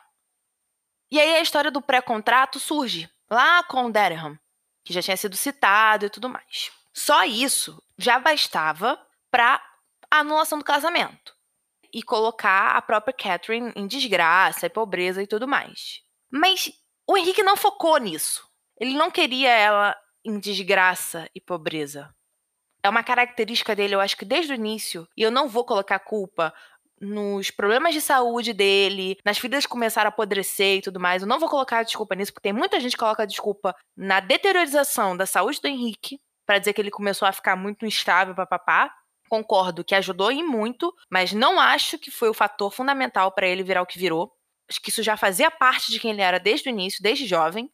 E 1.10 1.20
aí 1.20 1.36
a 1.36 1.40
história 1.40 1.70
do 1.70 1.82
pré-contrato 1.82 2.58
surge 2.58 3.08
lá 3.30 3.62
com 3.62 3.84
o 3.84 3.92
Derham, 3.92 4.36
que 4.84 4.92
já 4.92 5.02
tinha 5.02 5.16
sido 5.16 5.36
citado 5.36 6.06
e 6.06 6.10
tudo 6.10 6.28
mais. 6.28 6.72
Só 6.92 7.24
isso 7.24 7.80
já 7.96 8.18
bastava 8.18 8.98
para 9.30 9.62
a 10.10 10.20
anulação 10.20 10.58
do 10.58 10.64
casamento 10.64 11.33
e 11.94 12.02
colocar 12.02 12.76
a 12.76 12.82
própria 12.82 13.14
Catherine 13.14 13.72
em 13.76 13.86
desgraça 13.86 14.66
e 14.66 14.70
pobreza 14.70 15.22
e 15.22 15.26
tudo 15.28 15.46
mais. 15.46 16.00
Mas 16.30 16.72
o 17.08 17.16
Henrique 17.16 17.42
não 17.42 17.56
focou 17.56 17.96
nisso. 17.98 18.44
Ele 18.80 18.94
não 18.94 19.12
queria 19.12 19.50
ela 19.50 19.96
em 20.24 20.38
desgraça 20.40 21.30
e 21.32 21.40
pobreza. 21.40 22.12
É 22.82 22.88
uma 22.88 23.04
característica 23.04 23.76
dele, 23.76 23.94
eu 23.94 24.00
acho 24.00 24.16
que 24.16 24.24
desde 24.24 24.52
o 24.52 24.56
início, 24.56 25.06
e 25.16 25.22
eu 25.22 25.30
não 25.30 25.48
vou 25.48 25.64
colocar 25.64 26.00
culpa 26.00 26.52
nos 27.00 27.50
problemas 27.50 27.94
de 27.94 28.00
saúde 28.00 28.52
dele, 28.52 29.16
nas 29.24 29.38
que 29.38 29.68
começaram 29.68 30.08
a 30.08 30.12
apodrecer 30.12 30.78
e 30.78 30.82
tudo 30.82 30.98
mais. 30.98 31.22
Eu 31.22 31.28
não 31.28 31.38
vou 31.38 31.48
colocar 31.48 31.82
desculpa 31.82 32.14
nisso, 32.14 32.32
porque 32.32 32.48
tem 32.48 32.52
muita 32.52 32.80
gente 32.80 32.92
que 32.92 32.98
coloca 32.98 33.26
desculpa 33.26 33.74
na 33.96 34.20
deteriorização 34.20 35.16
da 35.16 35.26
saúde 35.26 35.60
do 35.60 35.68
Henrique, 35.68 36.18
para 36.44 36.58
dizer 36.58 36.72
que 36.72 36.80
ele 36.80 36.90
começou 36.90 37.26
a 37.26 37.32
ficar 37.32 37.56
muito 37.56 37.86
instável, 37.86 38.34
papapá 38.34 38.92
concordo 39.28 39.84
que 39.84 39.94
ajudou 39.94 40.30
em 40.30 40.44
muito, 40.44 40.94
mas 41.10 41.32
não 41.32 41.60
acho 41.60 41.98
que 41.98 42.10
foi 42.10 42.28
o 42.28 42.34
fator 42.34 42.70
fundamental 42.72 43.32
para 43.32 43.46
ele 43.46 43.62
virar 43.62 43.82
o 43.82 43.86
que 43.86 43.98
virou. 43.98 44.32
Acho 44.68 44.80
que 44.80 44.90
isso 44.90 45.02
já 45.02 45.16
fazia 45.16 45.50
parte 45.50 45.90
de 45.90 46.00
quem 46.00 46.12
ele 46.12 46.22
era 46.22 46.38
desde 46.38 46.68
o 46.68 46.70
início, 46.70 47.02
desde 47.02 47.26
jovem. 47.26 47.70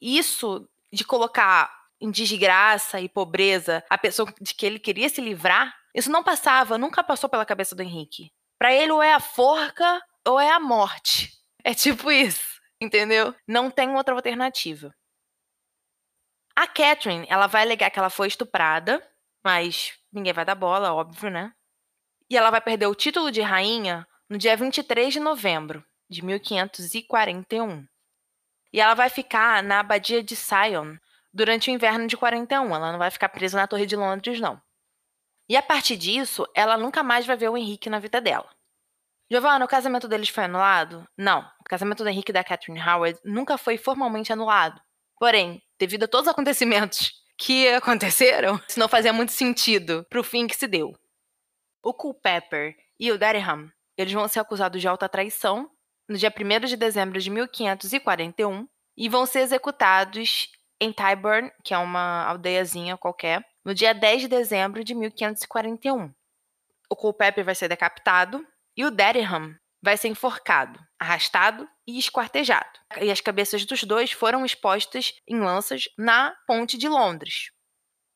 Isso 0.00 0.68
de 0.92 1.04
colocar 1.04 1.70
em 2.00 2.10
desgraça 2.10 3.00
e 3.00 3.08
pobreza 3.08 3.84
a 3.90 3.98
pessoa 3.98 4.32
de 4.40 4.54
que 4.54 4.64
ele 4.64 4.78
queria 4.78 5.08
se 5.08 5.20
livrar, 5.20 5.74
isso 5.94 6.10
não 6.10 6.24
passava, 6.24 6.78
nunca 6.78 7.04
passou 7.04 7.28
pela 7.28 7.44
cabeça 7.44 7.74
do 7.74 7.82
Henrique. 7.82 8.32
Para 8.58 8.72
ele, 8.72 8.92
ou 8.92 9.02
é 9.02 9.12
a 9.12 9.20
forca 9.20 10.00
ou 10.26 10.38
é 10.40 10.50
a 10.50 10.60
morte. 10.60 11.30
É 11.62 11.74
tipo 11.74 12.10
isso, 12.10 12.58
entendeu? 12.80 13.34
Não 13.46 13.70
tem 13.70 13.94
outra 13.94 14.14
alternativa. 14.14 14.94
A 16.56 16.66
Catherine, 16.66 17.26
ela 17.28 17.46
vai 17.46 17.64
alegar 17.64 17.90
que 17.90 17.98
ela 17.98 18.08
foi 18.08 18.28
estuprada, 18.28 19.06
mas 19.44 19.94
ninguém 20.12 20.32
vai 20.32 20.44
dar 20.44 20.54
bola, 20.54 20.92
óbvio, 20.92 21.30
né? 21.30 21.52
E 22.28 22.36
ela 22.36 22.50
vai 22.50 22.60
perder 22.60 22.86
o 22.86 22.94
título 22.94 23.30
de 23.30 23.40
rainha 23.40 24.06
no 24.28 24.38
dia 24.38 24.56
23 24.56 25.12
de 25.12 25.20
novembro 25.20 25.84
de 26.08 26.24
1541. 26.24 27.86
E 28.72 28.80
ela 28.80 28.94
vai 28.94 29.08
ficar 29.08 29.62
na 29.62 29.80
abadia 29.80 30.22
de 30.22 30.36
Sion 30.36 30.96
durante 31.32 31.70
o 31.70 31.72
inverno 31.72 32.06
de 32.06 32.16
41. 32.16 32.74
Ela 32.74 32.92
não 32.92 32.98
vai 32.98 33.10
ficar 33.10 33.28
presa 33.28 33.58
na 33.58 33.66
Torre 33.66 33.86
de 33.86 33.96
Londres, 33.96 34.40
não. 34.40 34.60
E 35.48 35.56
a 35.56 35.62
partir 35.62 35.96
disso, 35.96 36.46
ela 36.54 36.76
nunca 36.76 37.02
mais 37.02 37.26
vai 37.26 37.36
ver 37.36 37.48
o 37.48 37.56
Henrique 37.56 37.90
na 37.90 37.98
vida 37.98 38.20
dela. 38.20 38.48
Giovanna, 39.28 39.64
o 39.64 39.68
casamento 39.68 40.08
deles 40.08 40.28
foi 40.28 40.44
anulado? 40.44 41.06
Não. 41.16 41.40
O 41.60 41.64
casamento 41.64 42.02
do 42.02 42.08
Henrique 42.08 42.30
e 42.30 42.32
da 42.32 42.44
Catherine 42.44 42.80
Howard 42.80 43.18
nunca 43.24 43.58
foi 43.58 43.76
formalmente 43.76 44.32
anulado. 44.32 44.80
Porém, 45.18 45.62
devido 45.78 46.04
a 46.04 46.08
todos 46.08 46.26
os 46.26 46.32
acontecimentos 46.32 47.12
que 47.40 47.66
aconteceram, 47.70 48.60
isso 48.68 48.78
não 48.78 48.86
fazia 48.86 49.14
muito 49.14 49.32
sentido 49.32 50.06
pro 50.10 50.22
fim 50.22 50.46
que 50.46 50.54
se 50.54 50.66
deu. 50.66 50.94
O 51.82 51.94
Culpeper 51.94 52.76
e 52.98 53.10
o 53.10 53.16
Derham, 53.16 53.72
eles 53.96 54.12
vão 54.12 54.28
ser 54.28 54.40
acusados 54.40 54.78
de 54.78 54.86
alta 54.86 55.08
traição 55.08 55.70
no 56.06 56.18
dia 56.18 56.30
1 56.30 56.66
de 56.66 56.76
dezembro 56.76 57.18
de 57.18 57.30
1541 57.30 58.68
e 58.94 59.08
vão 59.08 59.24
ser 59.24 59.40
executados 59.40 60.52
em 60.78 60.92
Tyburn, 60.92 61.50
que 61.64 61.72
é 61.72 61.78
uma 61.78 62.26
aldeiazinha 62.26 62.98
qualquer, 62.98 63.42
no 63.64 63.74
dia 63.74 63.94
10 63.94 64.22
de 64.22 64.28
dezembro 64.28 64.84
de 64.84 64.94
1541. 64.94 66.12
O 66.90 66.96
Culpeper 66.96 67.42
vai 67.42 67.54
ser 67.54 67.68
decapitado 67.68 68.46
e 68.76 68.84
o 68.84 68.90
Derham 68.90 69.54
vai 69.82 69.96
ser 69.96 70.08
enforcado, 70.08 70.78
arrastado 70.98 71.68
e 71.86 71.98
esquartejado. 71.98 72.78
E 73.00 73.10
as 73.10 73.20
cabeças 73.20 73.64
dos 73.64 73.84
dois 73.84 74.12
foram 74.12 74.44
expostas 74.44 75.14
em 75.26 75.40
lanças 75.40 75.88
na 75.98 76.34
ponte 76.46 76.76
de 76.76 76.88
Londres. 76.88 77.50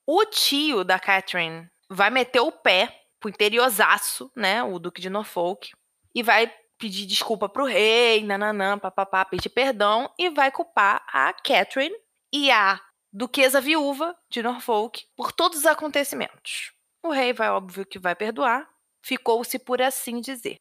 O 0.07 0.24
tio 0.27 0.85
da 0.85 0.98
Catherine 0.98 1.68
vai 1.88 2.11
meter 2.11 2.40
o 2.40 2.53
pé 2.53 3.05
pro 3.18 3.31
interiorzaço, 3.31 4.31
né, 4.37 4.62
o 4.62 4.79
Duque 4.79 5.00
de 5.00 5.09
Norfolk, 5.09 5.70
e 6.14 6.22
vai 6.22 6.53
pedir 6.79 7.07
desculpa 7.07 7.48
pro 7.48 7.64
rei, 7.64 8.22
nananã, 8.22 8.79
papapá, 8.79 9.24
pedir 9.24 9.48
perdão, 9.48 10.12
e 10.18 10.29
vai 10.29 10.50
culpar 10.50 11.03
a 11.09 11.33
Catherine 11.33 11.96
e 12.33 12.50
a 12.50 12.79
duquesa 13.12 13.61
viúva 13.61 14.14
de 14.29 14.42
Norfolk 14.42 15.07
por 15.16 15.33
todos 15.33 15.61
os 15.61 15.66
acontecimentos. 15.66 16.72
O 17.03 17.11
rei 17.11 17.33
vai, 17.33 17.48
óbvio 17.48 17.87
que 17.87 17.98
vai 17.98 18.14
perdoar, 18.14 18.68
ficou-se 19.03 19.59
por 19.59 19.81
assim 19.81 20.20
dizer. 20.20 20.57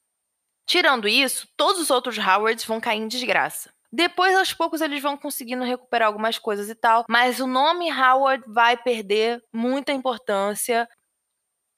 Tirando 0.65 1.07
isso, 1.07 1.47
todos 1.57 1.81
os 1.81 1.89
outros 1.89 2.17
Howards 2.17 2.65
vão 2.65 2.79
cair 2.79 2.99
em 2.99 3.07
desgraça. 3.07 3.71
Depois, 3.91 4.35
aos 4.35 4.53
poucos, 4.53 4.81
eles 4.81 5.03
vão 5.03 5.15
conseguindo 5.15 5.63
recuperar 5.63 6.07
algumas 6.07 6.39
coisas 6.39 6.69
e 6.69 6.73
tal, 6.73 7.05
mas 7.07 7.39
o 7.39 7.45
nome 7.45 7.91
Howard 7.91 8.43
vai 8.47 8.75
perder 8.75 9.43
muita 9.53 9.91
importância. 9.91 10.89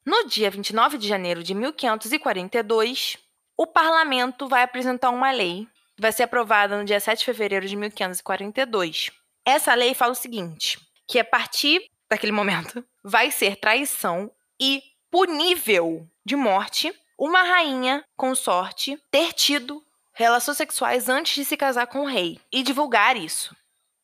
No 0.05 0.27
dia 0.27 0.49
29 0.49 0.97
de 0.97 1.07
janeiro 1.07 1.43
de 1.43 1.53
1542, 1.53 3.17
o 3.57 3.67
parlamento 3.67 4.47
vai 4.47 4.63
apresentar 4.63 5.09
uma 5.09 5.31
lei, 5.31 5.67
vai 5.99 6.11
ser 6.11 6.23
aprovada 6.23 6.77
no 6.77 6.85
dia 6.85 6.99
7 6.99 7.19
de 7.19 7.25
fevereiro 7.25 7.67
de 7.67 7.75
1542. 7.75 9.11
Essa 9.45 9.73
lei 9.73 9.93
fala 9.93 10.13
o 10.13 10.15
seguinte: 10.15 10.79
que 11.07 11.19
a 11.19 11.25
partir 11.25 11.81
daquele 12.09 12.31
momento 12.31 12.85
vai 13.03 13.29
ser 13.29 13.57
traição 13.57 14.31
e 14.59 14.81
punível 15.11 16.07
de 16.25 16.35
morte 16.35 16.93
uma 17.17 17.43
rainha 17.43 18.03
consorte 18.15 19.01
ter 19.09 19.33
tido 19.33 19.83
relações 20.13 20.57
sexuais 20.57 21.09
antes 21.09 21.35
de 21.35 21.45
se 21.45 21.57
casar 21.57 21.87
com 21.87 22.01
o 22.01 22.07
rei 22.07 22.39
e 22.51 22.63
divulgar 22.63 23.17
isso. 23.17 23.55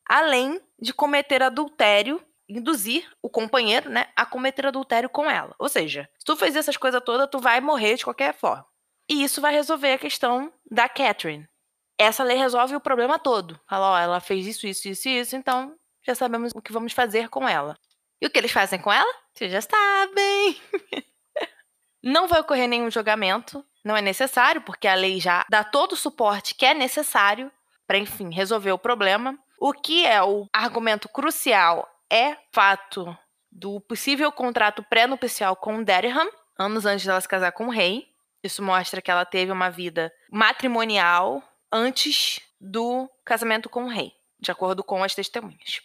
Além 0.07 0.61
de 0.79 0.93
cometer 0.93 1.41
adultério, 1.41 2.21
induzir 2.47 3.09
o 3.21 3.29
companheiro, 3.29 3.89
né, 3.89 4.07
a 4.15 4.25
cometer 4.25 4.65
adultério 4.65 5.09
com 5.09 5.29
ela. 5.29 5.55
Ou 5.57 5.69
seja, 5.69 6.09
se 6.19 6.25
tu 6.25 6.35
fez 6.35 6.55
essas 6.55 6.75
coisas 6.75 7.01
todas, 7.03 7.29
tu 7.29 7.39
vai 7.39 7.61
morrer 7.61 7.95
de 7.95 8.03
qualquer 8.03 8.33
forma. 8.33 8.65
E 9.09 9.23
isso 9.23 9.41
vai 9.41 9.53
resolver 9.53 9.93
a 9.93 9.97
questão 9.97 10.51
da 10.69 10.89
Catherine. 10.89 11.47
Essa 11.97 12.23
lei 12.23 12.37
resolve 12.37 12.75
o 12.75 12.81
problema 12.81 13.19
todo. 13.19 13.59
Fala, 13.67 13.91
ó, 13.91 13.97
ela 13.97 14.19
fez 14.19 14.47
isso, 14.47 14.67
isso, 14.67 14.87
isso, 14.89 15.07
isso, 15.07 15.35
então 15.35 15.75
já 16.03 16.15
sabemos 16.15 16.51
o 16.55 16.61
que 16.61 16.73
vamos 16.73 16.93
fazer 16.93 17.29
com 17.29 17.47
ela. 17.47 17.77
E 18.21 18.25
o 18.25 18.29
que 18.29 18.37
eles 18.37 18.51
fazem 18.51 18.79
com 18.79 18.91
ela? 18.91 19.11
Vocês 19.33 19.51
já 19.51 19.61
sabem. 19.61 20.61
Não 22.03 22.27
vai 22.27 22.41
ocorrer 22.41 22.67
nenhum 22.67 22.89
julgamento, 22.89 23.63
não 23.83 23.95
é 23.95 24.01
necessário, 24.01 24.61
porque 24.61 24.87
a 24.87 24.95
lei 24.95 25.19
já 25.19 25.45
dá 25.49 25.63
todo 25.63 25.93
o 25.93 25.97
suporte 25.97 26.55
que 26.55 26.65
é 26.65 26.73
necessário 26.73 27.51
para, 27.85 27.97
enfim, 27.97 28.33
resolver 28.33 28.71
o 28.71 28.79
problema. 28.79 29.37
O 29.59 29.73
que 29.73 30.05
é 30.05 30.21
o 30.23 30.47
argumento 30.51 31.07
crucial 31.09 31.87
é 32.09 32.35
fato 32.51 33.15
do 33.51 33.79
possível 33.81 34.31
contrato 34.31 34.83
pré-nupcial 34.83 35.55
com 35.55 35.83
Derham, 35.83 36.31
anos 36.57 36.85
antes 36.85 37.05
dela 37.05 37.21
se 37.21 37.27
casar 37.27 37.51
com 37.51 37.67
o 37.67 37.71
rei. 37.71 38.07
Isso 38.43 38.63
mostra 38.63 39.01
que 39.01 39.11
ela 39.11 39.25
teve 39.25 39.51
uma 39.51 39.69
vida 39.69 40.11
matrimonial 40.31 41.43
antes 41.71 42.39
do 42.59 43.09
casamento 43.23 43.69
com 43.69 43.83
o 43.83 43.89
rei, 43.89 44.13
de 44.39 44.51
acordo 44.51 44.83
com 44.83 45.03
as 45.03 45.13
testemunhas. 45.13 45.81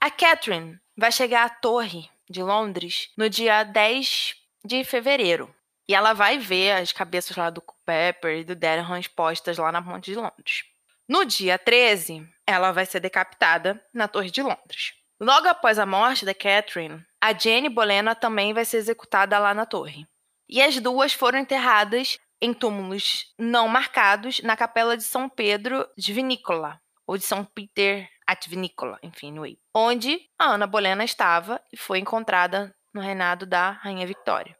A 0.00 0.10
Catherine 0.10 0.78
vai 0.96 1.10
chegar 1.10 1.44
à 1.44 1.48
torre 1.48 2.08
de 2.28 2.42
Londres 2.42 3.10
no 3.16 3.28
dia 3.28 3.64
10 3.64 4.45
de 4.66 4.84
fevereiro. 4.84 5.54
E 5.88 5.94
ela 5.94 6.12
vai 6.12 6.38
ver 6.38 6.72
as 6.72 6.92
cabeças 6.92 7.36
lá 7.36 7.48
do 7.48 7.62
Pepper 7.84 8.38
e 8.38 8.44
do 8.44 8.56
Derham 8.56 8.98
expostas 8.98 9.56
lá 9.56 9.70
na 9.70 9.80
ponte 9.80 10.10
de 10.10 10.16
Londres. 10.16 10.64
No 11.08 11.24
dia 11.24 11.56
13, 11.56 12.28
ela 12.44 12.72
vai 12.72 12.84
ser 12.84 12.98
decapitada 12.98 13.80
na 13.94 14.08
Torre 14.08 14.30
de 14.30 14.42
Londres. 14.42 14.94
Logo 15.20 15.46
após 15.46 15.78
a 15.78 15.86
morte 15.86 16.26
da 16.26 16.34
Catherine, 16.34 17.02
a 17.20 17.32
Jane 17.32 17.68
Bolena 17.68 18.14
também 18.14 18.52
vai 18.52 18.64
ser 18.64 18.78
executada 18.78 19.38
lá 19.38 19.54
na 19.54 19.64
torre. 19.64 20.06
E 20.48 20.60
as 20.60 20.78
duas 20.78 21.12
foram 21.12 21.38
enterradas 21.38 22.18
em 22.40 22.52
túmulos 22.52 23.32
não 23.38 23.66
marcados 23.66 24.40
na 24.42 24.56
capela 24.56 24.96
de 24.96 25.04
São 25.04 25.28
Pedro 25.28 25.88
de 25.96 26.12
Vinícola, 26.12 26.80
ou 27.06 27.16
de 27.16 27.24
São 27.24 27.44
Peter 27.44 28.08
at 28.26 28.46
Vinícola, 28.46 28.98
enfim, 29.02 29.32
no 29.32 29.42
Way, 29.42 29.58
onde 29.74 30.20
a 30.38 30.46
Ana 30.46 30.66
Bolena 30.66 31.04
estava 31.04 31.60
e 31.72 31.76
foi 31.76 31.98
encontrada 31.98 32.74
no 32.96 33.02
reinado 33.02 33.46
da 33.46 33.70
Rainha 33.70 34.06
Victoria. 34.06 34.56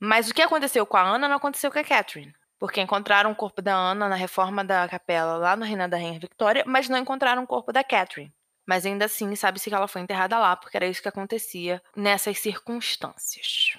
Mas 0.00 0.28
o 0.28 0.34
que 0.34 0.42
aconteceu 0.42 0.84
com 0.86 0.96
a 0.96 1.02
Ana 1.02 1.28
não 1.28 1.36
aconteceu 1.36 1.70
com 1.70 1.78
a 1.78 1.84
Catherine. 1.84 2.34
Porque 2.58 2.80
encontraram 2.80 3.30
o 3.30 3.36
corpo 3.36 3.60
da 3.60 3.74
Ana 3.74 4.08
na 4.08 4.16
reforma 4.16 4.64
da 4.64 4.88
capela 4.88 5.36
lá 5.36 5.54
no 5.56 5.64
reinado 5.64 5.90
da 5.90 5.98
Rainha 5.98 6.18
Victoria, 6.18 6.64
mas 6.66 6.88
não 6.88 6.98
encontraram 6.98 7.42
o 7.42 7.46
corpo 7.46 7.70
da 7.70 7.84
Catherine. 7.84 8.32
Mas 8.66 8.86
ainda 8.86 9.04
assim, 9.04 9.36
sabe-se 9.36 9.68
que 9.68 9.74
ela 9.74 9.86
foi 9.86 10.00
enterrada 10.00 10.38
lá, 10.38 10.56
porque 10.56 10.76
era 10.76 10.86
isso 10.86 11.02
que 11.02 11.08
acontecia 11.08 11.82
nessas 11.94 12.38
circunstâncias. 12.38 13.78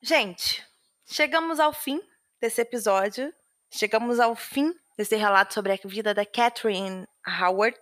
Gente, 0.00 0.64
chegamos 1.04 1.58
ao 1.58 1.72
fim 1.72 2.00
desse 2.40 2.60
episódio. 2.60 3.34
Chegamos 3.70 4.20
ao 4.20 4.36
fim 4.36 4.72
desse 4.96 5.16
relato 5.16 5.52
sobre 5.52 5.72
a 5.72 5.78
vida 5.84 6.14
da 6.14 6.24
Catherine 6.24 7.04
Howard, 7.26 7.80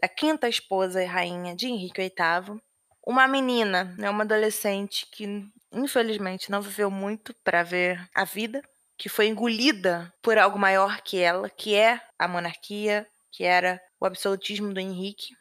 da 0.00 0.08
quinta 0.08 0.48
esposa 0.48 1.02
e 1.02 1.06
rainha 1.06 1.56
de 1.56 1.66
Henrique 1.66 2.02
VIII. 2.02 2.60
Uma 3.04 3.26
menina, 3.26 3.94
né, 3.98 4.08
uma 4.08 4.22
adolescente 4.22 5.06
que 5.10 5.44
infelizmente 5.72 6.50
não 6.50 6.62
viveu 6.62 6.90
muito 6.90 7.34
para 7.42 7.62
ver 7.62 8.08
a 8.14 8.24
vida, 8.24 8.62
que 8.96 9.08
foi 9.08 9.26
engolida 9.26 10.12
por 10.22 10.38
algo 10.38 10.58
maior 10.58 11.00
que 11.02 11.18
ela, 11.18 11.50
que 11.50 11.74
é 11.74 12.00
a 12.18 12.28
monarquia, 12.28 13.06
que 13.32 13.42
era 13.42 13.80
o 13.98 14.06
absolutismo 14.06 14.72
do 14.72 14.78
Henrique. 14.78 15.34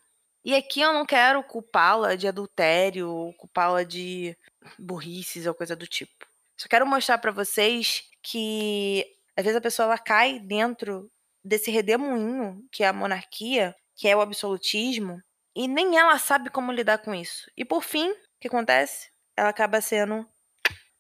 E 0.44 0.56
aqui 0.56 0.82
eu 0.82 0.92
não 0.92 1.06
quero 1.06 1.44
culpá-la 1.44 2.16
de 2.16 2.28
adultério, 2.28 3.32
culpá-la 3.38 3.84
de 3.84 4.36
burrices 4.80 5.46
ou 5.46 5.54
coisa 5.54 5.76
do 5.76 5.86
tipo. 5.86 6.26
Só 6.58 6.68
quero 6.68 6.88
mostrar 6.88 7.20
para 7.20 7.32
vocês 7.32 8.04
que 8.24 9.06
às 9.36 9.44
vezes 9.44 9.58
a 9.58 9.62
pessoa 9.62 9.86
ela 9.86 9.98
cai 9.98 10.40
dentro 10.40 11.12
desse 11.44 11.70
redemoinho 11.70 12.64
que 12.72 12.84
é 12.84 12.88
a 12.88 12.94
monarquia, 12.94 13.76
que 13.96 14.08
é 14.08 14.16
o 14.16 14.22
absolutismo, 14.22 15.22
e 15.56 15.68
nem 15.68 15.98
ela 15.98 16.18
sabe 16.18 16.50
como 16.50 16.72
lidar 16.72 17.00
com 17.00 17.14
isso. 17.14 17.50
E 17.58 17.66
por 17.66 17.84
fim, 17.84 18.10
o 18.10 18.16
que 18.40 18.48
acontece? 18.48 19.10
Ela 19.36 19.50
acaba 19.50 19.82
sendo 19.82 20.28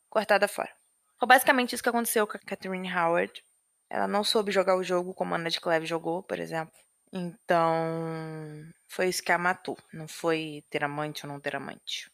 cortada 0.09 0.47
fora. 0.47 0.71
Foi 1.19 1.27
basicamente 1.27 1.73
isso 1.73 1.83
que 1.83 1.89
aconteceu 1.89 2.27
com 2.27 2.37
a 2.37 2.39
Catherine 2.39 2.91
Howard. 2.91 3.43
Ela 3.89 4.07
não 4.07 4.23
soube 4.23 4.51
jogar 4.51 4.75
o 4.75 4.83
jogo 4.83 5.13
como 5.13 5.33
a 5.33 5.37
Ana 5.37 5.49
de 5.49 5.59
Cleve 5.59 5.85
jogou, 5.85 6.23
por 6.23 6.39
exemplo. 6.39 6.73
Então, 7.13 8.63
foi 8.87 9.09
isso 9.09 9.21
que 9.21 9.31
a 9.31 9.37
matou. 9.37 9.77
Não 9.93 10.07
foi 10.07 10.63
ter 10.69 10.83
amante 10.83 11.25
ou 11.25 11.31
não 11.31 11.39
ter 11.39 11.55
amante. 11.55 12.09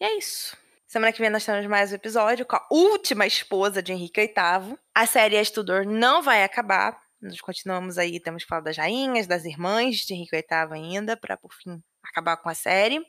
E 0.00 0.04
é 0.04 0.16
isso. 0.16 0.56
Semana 0.86 1.12
que 1.12 1.20
vem 1.20 1.28
nós 1.28 1.44
temos 1.44 1.66
mais 1.66 1.92
um 1.92 1.96
episódio 1.96 2.46
com 2.46 2.56
a 2.56 2.66
última 2.70 3.26
esposa 3.26 3.82
de 3.82 3.92
Henrique 3.92 4.20
VIII. 4.20 4.78
A 4.94 5.06
série 5.06 5.38
A 5.38 5.44
Tudor 5.44 5.84
não 5.84 6.22
vai 6.22 6.42
acabar. 6.42 6.98
Nós 7.20 7.40
continuamos 7.40 7.98
aí, 7.98 8.20
temos 8.20 8.44
que 8.44 8.48
falar 8.48 8.62
das 8.62 8.76
rainhas, 8.76 9.26
das 9.26 9.44
irmãs 9.44 9.96
de 9.96 10.14
Henrique 10.14 10.36
VIII 10.36 10.72
ainda, 10.72 11.16
para 11.16 11.36
por 11.36 11.52
fim 11.52 11.82
acabar 12.02 12.36
com 12.36 12.48
a 12.48 12.54
série. 12.54 13.04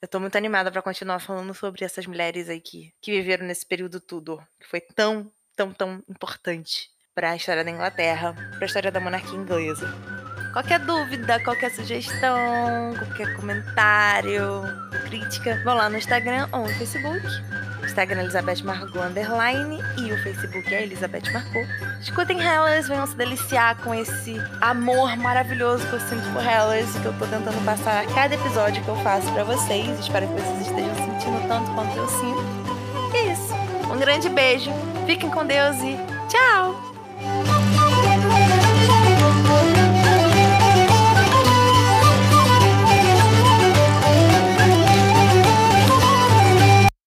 Eu 0.00 0.08
tô 0.08 0.18
muito 0.18 0.36
animada 0.36 0.72
para 0.72 0.82
continuar 0.82 1.20
falando 1.20 1.54
sobre 1.54 1.84
essas 1.84 2.06
mulheres 2.06 2.48
aí 2.48 2.60
que, 2.60 2.92
que 3.00 3.12
viveram 3.12 3.46
nesse 3.46 3.66
período 3.66 4.00
tudo, 4.00 4.42
que 4.58 4.66
foi 4.66 4.80
tão, 4.80 5.30
tão, 5.54 5.72
tão 5.72 6.02
importante 6.08 6.90
para 7.14 7.30
a 7.30 7.36
história 7.36 7.62
da 7.62 7.70
Inglaterra, 7.70 8.34
para 8.52 8.62
a 8.62 8.66
história 8.66 8.90
da 8.90 8.98
monarquia 8.98 9.38
inglesa. 9.38 9.86
Qualquer 10.52 10.80
dúvida, 10.80 11.42
qualquer 11.44 11.70
sugestão, 11.70 12.94
qualquer 12.98 13.36
comentário, 13.36 14.62
crítica, 15.04 15.62
vão 15.62 15.74
lá 15.74 15.88
no 15.88 15.98
Instagram 15.98 16.48
ou 16.52 16.66
no 16.66 16.74
Facebook. 16.74 17.22
Instagram 17.92 18.20
é 18.20 18.24
Elizabeth 18.24 18.64
Margot 18.64 19.00
Underline 19.00 19.78
e 19.98 20.12
o 20.12 20.22
Facebook 20.22 20.74
é 20.74 20.82
Elizabeth 20.84 21.30
Margot. 21.30 21.66
Escutem 22.00 22.40
Hellas, 22.40 22.88
venham 22.88 23.06
se 23.06 23.14
deliciar 23.14 23.76
com 23.82 23.94
esse 23.94 24.34
amor 24.62 25.14
maravilhoso 25.18 25.86
que 25.86 25.92
eu 25.92 26.00
sinto 26.00 26.32
por 26.32 26.42
Hellas, 26.42 26.90
que 26.96 27.04
eu 27.04 27.12
tô 27.18 27.26
tentando 27.26 27.62
passar 27.66 28.02
a 28.02 28.06
cada 28.14 28.34
episódio 28.34 28.82
que 28.82 28.88
eu 28.88 28.96
faço 28.96 29.30
para 29.32 29.44
vocês. 29.44 30.00
Espero 30.00 30.26
que 30.26 30.40
vocês 30.40 30.68
estejam 30.68 30.94
sentindo 30.94 31.46
tanto 31.48 31.70
quanto 31.72 31.94
eu 31.94 32.08
sinto. 32.08 32.42
E 33.12 33.16
é 33.16 33.32
isso. 33.32 33.54
Um 33.92 33.98
grande 33.98 34.30
beijo, 34.30 34.70
fiquem 35.06 35.28
com 35.28 35.44
Deus 35.44 35.76
e 35.82 35.98
tchau! 36.30 36.92